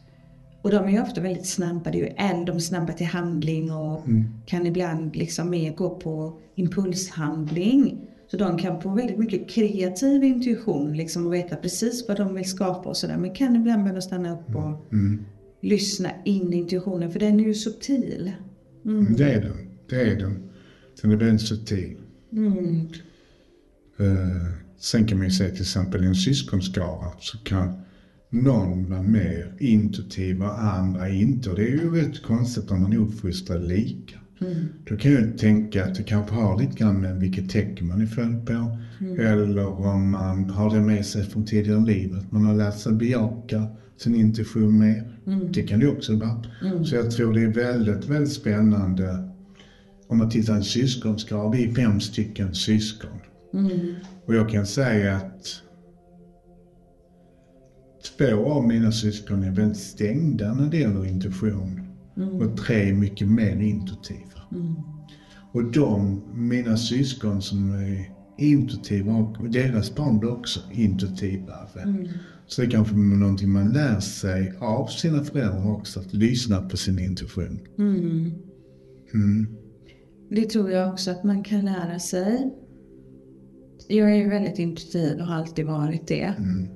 Och 0.62 0.70
de 0.70 0.84
är 0.84 0.90
ju 0.90 1.02
ofta 1.02 1.20
väldigt 1.20 1.46
snabba. 1.46 1.90
Det 1.90 2.00
är 2.00 2.04
ju 2.04 2.14
eld, 2.16 2.46
de 2.46 2.56
är 2.56 2.60
snabba 2.60 2.92
till 2.92 3.06
handling 3.06 3.72
och 3.72 4.04
kan 4.46 4.66
ibland 4.66 5.16
liksom 5.16 5.50
mer 5.50 5.74
gå 5.74 5.90
på 5.90 6.38
impulshandling. 6.54 7.98
Så 8.32 8.38
de 8.38 8.58
kan 8.58 8.80
få 8.80 8.94
väldigt 8.94 9.18
mycket 9.18 9.50
kreativ 9.50 10.24
intuition 10.24 10.96
liksom 10.96 11.26
och 11.26 11.34
veta 11.34 11.56
precis 11.56 12.08
vad 12.08 12.16
de 12.16 12.34
vill 12.34 12.44
skapa 12.44 12.88
och 12.88 12.96
sådär. 12.96 13.16
Men 13.16 13.34
kan 13.34 13.56
ibland 13.56 13.82
behöva 13.82 14.00
stanna 14.00 14.32
upp 14.32 14.56
och 14.56 14.92
Mm. 14.92 15.24
lyssna 15.60 16.08
in 16.24 16.52
intuitionen 16.52 17.10
för 17.12 17.20
den 17.20 17.40
är 17.40 17.44
ju 17.44 17.54
subtil. 17.54 18.32
Mm. 18.84 19.14
Det 19.16 19.32
är 19.32 19.40
den. 19.40 19.56
Det 19.88 20.00
är 20.00 20.16
den. 20.16 20.50
Den 21.02 21.10
är 21.10 21.16
väldigt 21.16 21.46
subtil. 21.46 21.96
Mm. 22.32 22.80
Eh, 23.98 24.52
sen 24.78 25.06
kan 25.06 25.18
man 25.18 25.26
ju 25.26 25.32
säga 25.32 25.50
till 25.50 25.60
exempel 25.62 26.04
i 26.04 26.06
en 26.06 26.14
syskonskara 26.14 27.12
så 27.20 27.38
kan 27.38 27.72
någon 28.30 28.90
vara 28.90 29.02
mer 29.02 29.56
intuitiv 29.60 30.42
och 30.42 30.62
andra 30.62 31.08
inte. 31.08 31.50
Och 31.50 31.56
det 31.56 31.62
är 31.62 31.70
ju 31.70 31.90
rätt 31.94 32.22
konstigt 32.22 32.70
om 32.70 32.82
man 32.82 32.92
är 32.92 32.98
uppfostrad 32.98 33.68
lika. 33.68 34.18
Då 34.88 34.96
kan 34.96 35.12
jag 35.12 35.38
tänka 35.38 35.84
att 35.84 35.94
det 35.94 36.02
kanske 36.02 36.34
har 36.34 36.60
lite 36.60 36.76
grann 36.76 37.00
med 37.00 37.20
vilket 37.20 37.50
tecken 37.50 37.88
man 37.88 38.00
är 38.00 38.06
född 38.06 38.46
på. 38.46 38.78
Eller 39.22 39.66
om 39.66 40.10
man 40.10 40.50
har 40.50 40.74
det 40.74 40.80
med 40.80 41.06
sig 41.06 41.24
från 41.24 41.44
tidigare 41.46 41.84
liv. 41.84 42.14
Att 42.16 42.32
man 42.32 42.44
har 42.44 42.54
lärt 42.54 42.78
sig 42.78 42.92
bejaka 42.92 43.66
sin 43.96 44.14
intuition 44.14 44.78
mer. 44.78 45.18
Det 45.50 45.62
kan 45.62 45.80
det 45.80 45.88
också 45.88 46.16
vara. 46.16 46.42
Så 46.84 46.94
jag 46.94 47.10
tror 47.10 47.34
det 47.34 47.42
är 47.42 47.48
väldigt, 47.48 48.08
väldigt 48.08 48.32
spännande. 48.32 49.28
Om 50.06 50.18
man 50.18 50.30
tittar 50.30 50.54
en 50.54 50.64
syskonskara, 50.64 51.50
vi 51.50 51.64
är 51.70 51.74
fem 51.74 52.00
stycken 52.00 52.54
syskon. 52.54 53.18
Mm. 53.54 53.94
Och 54.24 54.34
jag 54.34 54.50
kan 54.50 54.66
säga 54.66 55.16
att 55.16 55.62
två 58.18 58.52
av 58.52 58.66
mina 58.66 58.92
syskon 58.92 59.42
är 59.42 59.50
väldigt 59.50 59.78
stängda 59.78 60.54
när 60.54 60.70
det 60.70 60.76
gäller 60.76 61.06
intuition. 61.06 61.91
Och 62.16 62.56
tre 62.56 62.90
är 62.90 62.94
mycket 62.94 63.28
mer 63.28 63.56
intuitiva. 63.60 64.42
Mm. 64.52 64.74
Och 65.52 65.72
de, 65.72 66.22
mina 66.34 66.76
syskon 66.76 67.42
som 67.42 67.74
är 67.74 68.10
intuitiva 68.38 69.12
och 69.12 69.50
deras 69.50 69.94
barn 69.94 70.18
blir 70.18 70.32
också 70.32 70.60
intuitivare. 70.72 71.82
Mm. 71.82 72.08
Så 72.46 72.60
det 72.60 72.66
är 72.66 72.70
kanske 72.70 72.94
någonting 72.94 73.50
man 73.50 73.72
lär 73.72 74.00
sig 74.00 74.52
av 74.58 74.86
sina 74.86 75.24
föräldrar 75.24 75.70
också, 75.72 76.00
att 76.00 76.14
lyssna 76.14 76.62
på 76.62 76.76
sin 76.76 76.98
intuition. 76.98 77.60
Mm. 77.78 78.32
Mm. 79.14 79.46
Det 80.30 80.50
tror 80.50 80.70
jag 80.70 80.92
också 80.92 81.10
att 81.10 81.24
man 81.24 81.44
kan 81.44 81.64
lära 81.64 81.98
sig. 81.98 82.50
Jag 83.88 84.10
är 84.10 84.16
ju 84.16 84.28
väldigt 84.28 84.58
intuitiv 84.58 85.18
och 85.20 85.26
har 85.26 85.34
alltid 85.34 85.66
varit 85.66 86.06
det. 86.06 86.34
Mm. 86.38 86.68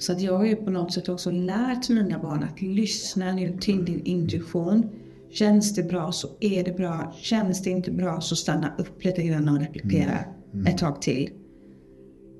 Så 0.00 0.12
att 0.12 0.20
jag 0.20 0.38
har 0.38 0.44
ju 0.44 0.56
på 0.56 0.70
något 0.70 0.92
sätt 0.92 1.08
också 1.08 1.30
lärt 1.30 1.88
mina 1.88 2.18
barn 2.18 2.42
att 2.42 2.62
lyssna 2.62 3.32
nu 3.32 3.56
till 3.60 3.84
din 3.84 4.04
intuition. 4.04 4.88
Känns 5.30 5.74
det 5.74 5.82
bra 5.82 6.12
så 6.12 6.28
är 6.40 6.64
det 6.64 6.76
bra. 6.76 7.14
Känns 7.20 7.62
det 7.62 7.70
inte 7.70 7.90
bra 7.90 8.20
så 8.20 8.36
stanna 8.36 8.74
upp 8.78 9.04
lite 9.04 9.22
grann 9.22 9.48
och 9.48 9.60
reflektera 9.60 10.18
ett 10.66 10.78
tag 10.78 11.02
till. 11.02 11.30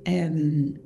Um, 0.09 0.77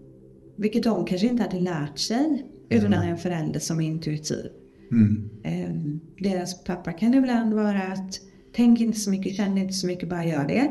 vilket 0.57 0.83
de 0.83 1.05
kanske 1.05 1.27
inte 1.27 1.43
hade 1.43 1.61
lärt 1.61 1.99
sig 1.99 2.47
utan 2.69 2.93
en 2.93 3.19
förälder 3.19 3.61
som 3.61 3.81
är 3.81 3.87
intuitiv. 3.87 4.47
Mm. 4.93 5.31
Ehm, 5.45 6.01
deras 6.19 6.65
pappa 6.65 6.93
kan 6.93 7.15
ibland 7.15 7.55
vara 7.55 7.83
att 7.83 8.21
tänk 8.57 8.81
inte 8.81 8.99
så 8.99 9.11
mycket, 9.11 9.37
känn 9.37 9.59
inte 9.59 9.73
så 9.73 9.87
mycket, 9.87 10.09
bara 10.09 10.25
gör 10.25 10.49
det. 10.49 10.71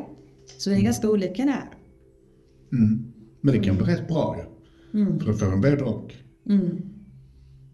Så 0.57 0.69
vi 0.69 0.75
är 0.75 0.81
ganska 0.81 1.09
olika 1.09 1.45
där. 1.45 1.69
Mm. 2.71 3.13
Men 3.41 3.53
det 3.53 3.59
kan 3.59 3.77
bli 3.77 3.85
rätt 3.85 4.07
bra 4.07 4.37
ju. 4.37 4.52
Mm. 4.93 5.19
För 5.19 5.27
då 5.27 5.34
får 5.34 5.67
en 5.67 5.84
och. 5.84 6.13
Mm. 6.49 6.82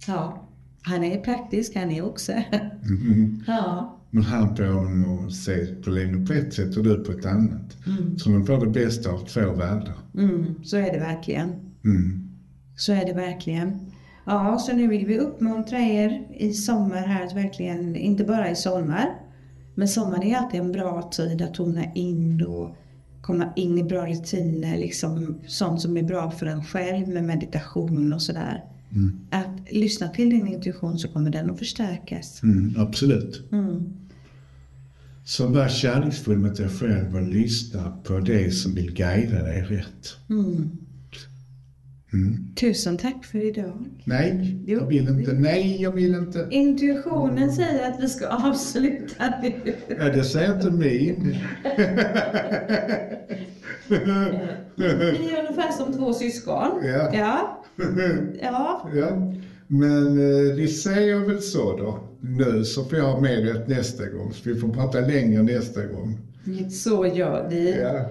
Ja, 0.07 0.49
han 0.81 1.03
är 1.03 1.21
praktisk 1.21 1.75
han 1.75 1.91
är 1.91 2.05
också. 2.05 2.31
Mm. 2.31 3.43
ja. 3.47 3.95
Men 4.11 4.23
han 4.23 4.55
får 4.55 4.95
nog 4.95 5.31
se 5.31 5.65
på 5.65 5.89
livet 5.89 6.27
på 6.27 6.33
ett 6.33 6.53
sätt 6.53 6.77
och 6.77 6.83
du 6.83 7.03
på 7.03 7.11
ett 7.11 7.25
annat. 7.25 7.77
Så 8.17 8.29
de 8.29 8.45
får 8.45 8.65
det 8.65 8.71
bästa 8.71 9.11
av 9.11 9.25
två 9.25 9.53
världar. 9.53 9.93
Mm, 10.17 10.63
så 10.63 10.77
är 10.77 10.93
det 10.93 10.99
verkligen. 10.99 11.49
Mm. 11.83 12.29
Så 12.75 12.93
är 12.93 13.05
det 13.05 13.13
verkligen. 13.13 13.91
Ja, 14.25 14.57
så 14.59 14.73
nu 14.73 14.87
vill 14.87 15.05
vi 15.05 15.19
uppmuntra 15.19 15.79
er 15.79 16.27
i 16.37 16.53
sommar 16.53 17.01
här 17.07 17.25
att 17.25 17.35
verkligen, 17.35 17.95
inte 17.95 18.23
bara 18.23 18.49
i 18.49 18.55
sommar, 18.55 19.15
men 19.75 19.87
sommar 19.87 20.25
är 20.25 20.35
alltid 20.35 20.59
en 20.59 20.71
bra 20.71 21.09
tid 21.11 21.41
att 21.41 21.53
tona 21.53 21.93
in 21.93 22.45
och 22.45 22.75
komma 23.21 23.53
in 23.55 23.77
i 23.77 23.83
bra 23.83 24.05
rutiner, 24.05 24.77
liksom 24.77 25.35
sånt 25.47 25.81
som 25.81 25.97
är 25.97 26.03
bra 26.03 26.31
för 26.31 26.45
en 26.45 26.63
själv 26.63 27.07
med 27.07 27.23
meditation 27.23 28.13
och 28.13 28.21
sådär. 28.21 28.63
Mm. 28.91 29.19
Att 29.29 29.71
lyssna 29.71 30.07
till 30.07 30.29
din 30.29 30.47
intuition 30.47 30.99
så 30.99 31.07
kommer 31.07 31.31
den 31.31 31.49
att 31.49 31.59
förstärkas. 31.59 32.43
Mm, 32.43 32.75
absolut. 32.77 33.51
Mm. 33.51 33.93
Så 35.25 35.47
var 35.47 35.67
kärleksfull 35.67 36.37
mot 36.37 36.55
dig 36.55 36.69
själv 36.69 37.15
och 37.15 37.21
lyssna 37.21 37.91
på 38.03 38.19
det 38.19 38.51
som 38.51 38.75
vill 38.75 38.93
guida 38.93 39.43
dig 39.43 39.61
rätt. 39.61 40.15
Mm. 40.29 40.69
Mm. 42.13 42.47
Tusen 42.55 42.97
tack 42.97 43.25
för 43.25 43.45
idag. 43.47 43.85
Nej, 44.05 44.57
Jo. 44.67 44.79
jag 44.79 44.87
vill 44.87 45.07
inte. 45.09 45.33
Nej, 45.33 45.81
jag 45.81 45.91
vill 45.91 46.15
inte. 46.15 46.47
Intuitionen 46.51 47.51
säger 47.51 47.91
att 47.91 48.03
vi 48.03 48.07
ska 48.09 48.27
avsluta 48.27 49.33
nu. 49.43 49.53
Ja, 49.99 50.03
det 50.03 50.23
säger 50.23 50.53
inte 50.55 50.71
min. 50.71 51.35
Vi 53.87 55.29
är 55.31 55.39
ungefär 55.39 55.71
som 55.71 55.93
två 55.93 56.13
syskon. 56.13 56.81
Ja. 56.83 57.09
Ja. 57.13 57.63
ja. 58.41 58.89
ja. 58.95 59.33
Men 59.67 60.07
eh, 60.07 60.55
vi 60.55 60.67
säger 60.67 61.19
väl 61.19 61.41
så 61.41 61.77
då. 61.77 61.99
Nu 62.21 62.65
så 62.65 62.83
får 62.83 62.97
jag 62.97 63.05
ha 63.05 63.21
med 63.21 63.43
rätt 63.47 63.67
nästa 63.67 64.05
gång. 64.05 64.33
Så 64.33 64.49
vi 64.49 64.55
får 64.55 64.69
prata 64.69 64.99
längre 64.99 65.43
nästa 65.43 65.85
gång. 65.85 66.17
Så 66.71 67.05
gör 67.05 67.47
vi. 67.49 67.75
Ja. 67.81 68.05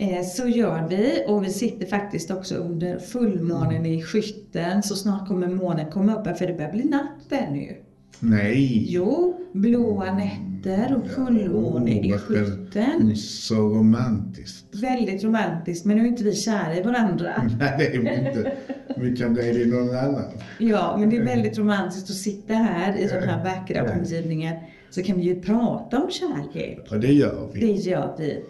Eh, 0.00 0.22
Så 0.24 0.46
gör 0.48 0.86
vi. 0.88 1.24
Och 1.26 1.44
vi 1.44 1.50
sitter 1.50 1.86
faktiskt 1.86 2.30
också 2.30 2.54
under 2.54 2.98
fullmånen 2.98 3.86
i 3.86 4.02
skytten. 4.02 4.82
Så 4.82 4.94
snart 4.94 5.28
kommer 5.28 5.48
månen 5.48 5.90
komma 5.90 6.14
upp 6.20 6.38
för 6.38 6.46
det 6.46 6.52
börjar 6.54 6.72
bli 6.72 6.84
natt 6.84 7.20
där 7.28 7.48
nu. 7.52 7.76
Nej. 8.20 8.84
Jo, 8.88 9.36
blåa 9.52 10.14
nätter 10.14 10.96
och 10.96 11.10
fullmåne 11.10 11.90
i 11.90 12.08
Oh, 12.08 12.10
vad 12.10 12.20
skytten. 12.20 13.16
Så 13.16 13.54
romantiskt. 13.54 14.66
Väldigt 14.82 15.24
romantiskt, 15.24 15.84
men 15.86 15.96
nu 15.96 16.02
är 16.02 16.06
inte 16.08 16.24
vi 16.24 16.32
kära 16.34 16.76
i 16.76 16.82
varandra. 16.82 17.32
Nej, 17.60 17.74
det 17.78 17.86
är 17.96 18.00
vi 18.00 18.28
inte. 18.28 18.52
Vi 18.96 19.16
kan 19.16 19.34
det 19.34 19.50
i 19.50 19.66
någon 19.66 19.96
annan. 19.96 20.24
Ja, 20.58 20.96
men 21.00 21.10
det 21.10 21.16
är 21.16 21.24
väldigt 21.24 21.58
romantiskt 21.58 22.10
att 22.10 22.16
sitta 22.16 22.54
här 22.54 22.96
i 22.98 23.06
den 23.06 23.22
här 23.28 23.44
vackra 23.44 23.76
Ja. 23.76 23.92
omgivningen. 23.98 24.56
Så 24.90 25.02
kan 25.02 25.16
vi 25.16 25.22
ju 25.22 25.40
prata 25.40 26.02
om 26.02 26.10
kärlek. 26.10 26.78
Och 26.90 27.00
det 27.00 27.12
gör 27.12 27.50
vi. 27.54 27.60
Det 27.60 27.72
gör 27.72 28.14
vi. 28.18 28.42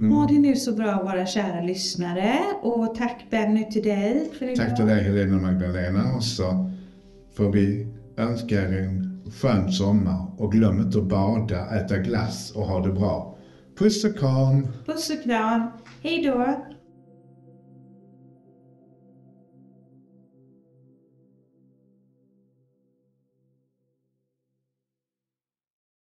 Ha 0.00 0.26
det 0.26 0.38
nu 0.38 0.56
så 0.56 0.72
bra 0.72 1.02
våra 1.02 1.26
kära 1.26 1.60
lyssnare. 1.60 2.38
Och 2.62 2.94
tack 2.94 3.26
Benny 3.30 3.70
till 3.70 3.82
dig 3.82 4.30
för 4.38 4.44
idag. 4.44 4.66
Tack 4.66 4.76
till 4.76 4.86
dig 4.86 5.02
Helena 5.04 5.36
Magdalena. 5.40 6.14
Och 6.16 6.24
så 6.24 6.70
får 7.36 7.52
vi 7.52 7.86
önska 8.16 8.54
er 8.54 8.78
en 8.78 9.22
skön 9.40 9.72
sommar. 9.72 10.26
Och 10.38 10.52
glöm 10.52 10.80
inte 10.80 10.98
att 10.98 11.04
bada, 11.04 11.76
äta 11.76 11.98
glass 11.98 12.50
och 12.50 12.62
ha 12.62 12.86
det 12.86 12.92
bra. 12.92 13.36
Puss 13.78 14.04
och 14.04 14.18
kram. 14.18 14.66
Puss 14.86 15.10
och 15.10 15.22
kram. 15.22 15.62
Hej 16.02 16.22
då. 16.24 16.56